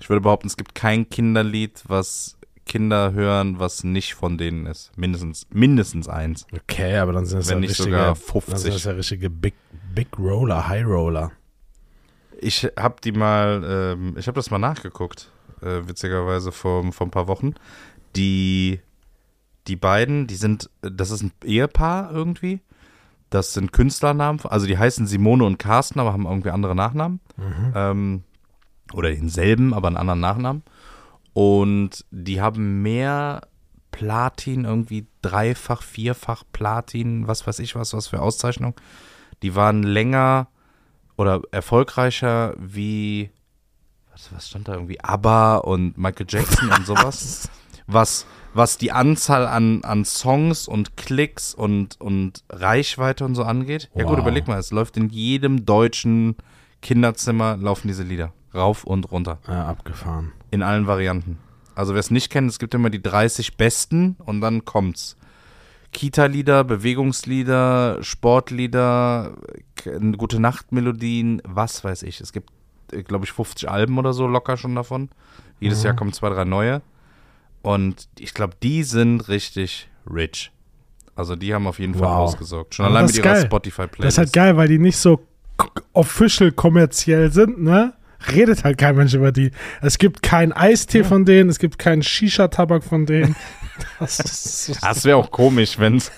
[0.00, 4.96] Ich würde behaupten, es gibt kein Kinderlied, was Kinder hören, was nicht von denen ist.
[4.96, 6.46] Mindestens, mindestens eins.
[6.52, 8.74] Okay, aber dann sind es Wenn ja nicht richtige, sogar Dann sind 50.
[8.74, 9.54] es ja richtige Big,
[9.94, 11.32] Big Roller, High Roller.
[12.40, 17.10] Ich habe die mal, ähm, ich habe das mal nachgeguckt, äh, witzigerweise vor, vor ein
[17.10, 17.54] paar Wochen.
[18.16, 18.80] Die,
[19.66, 22.60] die beiden, die sind, das ist ein Ehepaar irgendwie.
[23.30, 27.20] Das sind Künstlernamen, also die heißen Simone und Carsten, aber haben irgendwie andere Nachnamen.
[27.36, 27.72] Mhm.
[27.74, 28.22] Ähm,
[28.92, 30.62] oder denselben, aber einen anderen Nachnamen.
[31.34, 33.42] Und die haben mehr
[33.90, 38.74] Platin, irgendwie dreifach, vierfach Platin, was weiß ich was, was für Auszeichnung.
[39.42, 40.48] Die waren länger
[41.16, 43.30] oder erfolgreicher wie,
[44.10, 47.48] was, was stand da irgendwie, ABBA und Michael Jackson und sowas.
[47.88, 53.90] Was, was die Anzahl an, an Songs und Klicks und, und Reichweite und so angeht.
[53.94, 54.20] Ja gut, Wow.
[54.20, 56.36] überleg mal, es läuft in jedem deutschen
[56.80, 58.32] Kinderzimmer, laufen diese Lieder.
[58.54, 59.38] Rauf und runter.
[59.48, 60.32] Ja, abgefahren.
[60.50, 61.38] In allen Varianten.
[61.74, 65.16] Also wer es nicht kennt, es gibt immer die 30 besten und dann kommt's.
[65.92, 69.32] Kita-Lieder, Bewegungslieder, Sportlieder,
[70.16, 72.20] gute Nachtmelodien, was weiß ich.
[72.20, 72.50] Es gibt,
[73.06, 75.10] glaube ich, 50 Alben oder so locker schon davon.
[75.60, 75.84] Jedes Mhm.
[75.86, 76.82] Jahr kommen zwei, drei neue.
[77.62, 80.50] Und ich glaube, die sind richtig rich.
[81.14, 82.28] Also die haben auf jeden Fall Wow.
[82.28, 82.74] ausgesorgt.
[82.74, 83.36] Schon Aber allein mit ihrer.
[83.36, 84.04] Spotify-Playlist.
[84.04, 85.20] Das ist halt geil, weil die nicht so
[85.92, 87.92] official kommerziell sind, ne?
[88.30, 89.50] Redet halt kein Mensch über die.
[89.80, 93.34] Es gibt keinen Eistee von denen, es gibt keinen Shisha-Tabak von denen.
[93.98, 94.18] Das
[94.66, 96.10] so Das wäre auch komisch, wenn es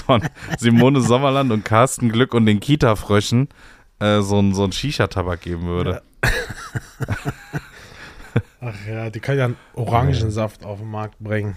[0.00, 0.22] von
[0.58, 3.48] Simone Sommerland und Carsten Glück und den Kita-Fröschen
[4.00, 6.02] äh, so ein, so ein Shisha-Tabak geben würde.
[8.60, 11.56] Ach ja, die kann ja einen Orangensaft auf den Markt bringen.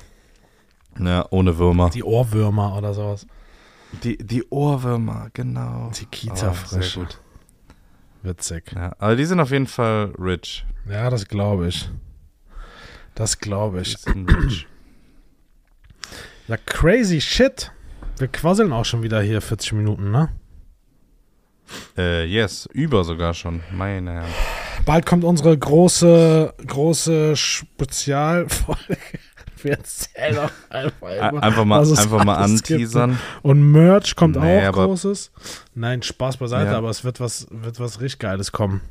[1.00, 1.90] Ja, ohne Würmer.
[1.90, 3.26] Die Ohrwürmer oder sowas.
[4.04, 5.92] Die, die Ohrwürmer, genau.
[5.98, 7.00] Die Oh, Kita-Frösche.
[7.00, 7.22] gut.
[8.28, 8.74] Witzig.
[8.76, 10.66] Ja, aber die sind auf jeden Fall rich.
[10.90, 11.90] Ja, das glaube ich.
[13.16, 13.96] Das glaube ich.
[16.50, 17.72] Ja, crazy shit.
[18.18, 20.30] Wir quasseln auch schon wieder hier 40 Minuten, ne?
[21.98, 23.62] äh, yes, über sogar schon.
[23.72, 24.34] Meine Herren.
[24.86, 28.98] bald kommt unsere große, große Spezialfolge.
[29.64, 31.02] Wir erzählen doch einfach,
[31.32, 32.72] immer, Einfach mal, einfach mal gibt.
[32.72, 33.20] anteasern.
[33.42, 35.32] Und Merch kommt Nee, auch großes.
[35.76, 36.78] Nein, Spaß beiseite, Ja.
[36.78, 38.82] aber es wird was, wird was richtig Geiles kommen.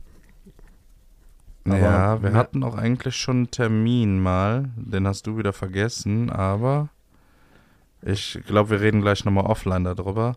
[1.64, 2.36] Aber- ja, wir Ja.
[2.36, 4.70] hatten auch eigentlich schon einen Termin mal.
[4.76, 6.88] Den hast du wieder vergessen, aber
[8.02, 10.36] ich glaube, wir reden gleich nochmal offline darüber.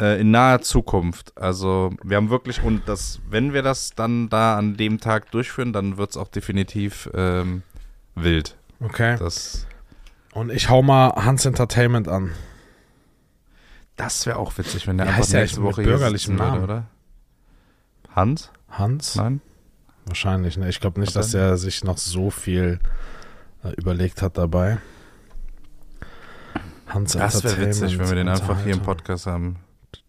[0.00, 1.32] Äh, in naher Zukunft.
[1.40, 5.72] Also, wir haben wirklich, und das, wenn wir das dann da an dem Tag durchführen,
[5.72, 7.62] dann wird es auch definitiv ähm,
[8.14, 8.56] wild.
[8.80, 9.16] Okay.
[9.18, 9.66] Das,
[10.32, 12.32] Und ich hau mal Hans Entertainment an.
[13.96, 16.50] das wäre auch witzig, wenn der Wie einfach heißt nächste mit Woche hier bürgerlichem würde,
[16.50, 16.64] Namen?
[16.64, 16.84] oder?
[18.14, 18.50] Hans?
[18.70, 19.14] Hans?
[19.16, 19.40] Nein?
[20.04, 20.68] Wahrscheinlich, ne?
[20.68, 22.78] Ich glaube nicht, Und dass er sich noch so viel
[23.64, 24.78] äh, überlegt hat dabei.
[26.86, 28.82] Hans Das wäre witzig, wenn wir den einfach hier im.
[28.82, 29.56] Podcast haben.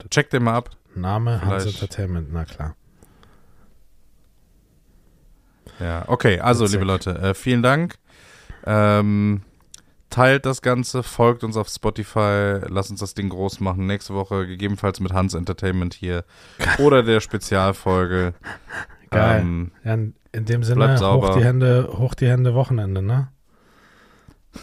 [0.10, 0.70] Check den mal ab.
[0.94, 1.82] Name Hans Vielleicht.
[1.82, 2.76] Entertainment, na klar.
[5.80, 6.74] Ja, okay, also Witzig.
[6.76, 7.96] liebe Leute, äh, vielen Dank.
[8.68, 9.42] Ähm,
[10.10, 13.88] teilt das Ganze, folgt uns auf Spotify, lasst uns das Ding groß machen.
[13.88, 16.24] Nächste Woche gegebenenfalls mit Hans Entertainment hier
[16.80, 18.34] oder der Spezialfolge.
[19.10, 19.42] Geil.
[19.42, 20.14] Ähm, Ja, in,
[20.46, 23.30] dem Sinne, hoch die Hände, hoch die Hände Wochenende, ne?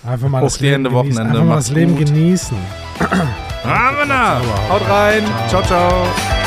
[0.04, 1.16] Einfach mal Hoch das die Leben Hände genießen.
[1.16, 2.06] Wochenende, Einfach mal das Leben gut.
[2.06, 2.58] genießen.
[3.64, 4.68] Sauber.
[4.68, 5.22] Haut rein!
[5.48, 5.62] Ciao.
[5.62, 6.43] ciao.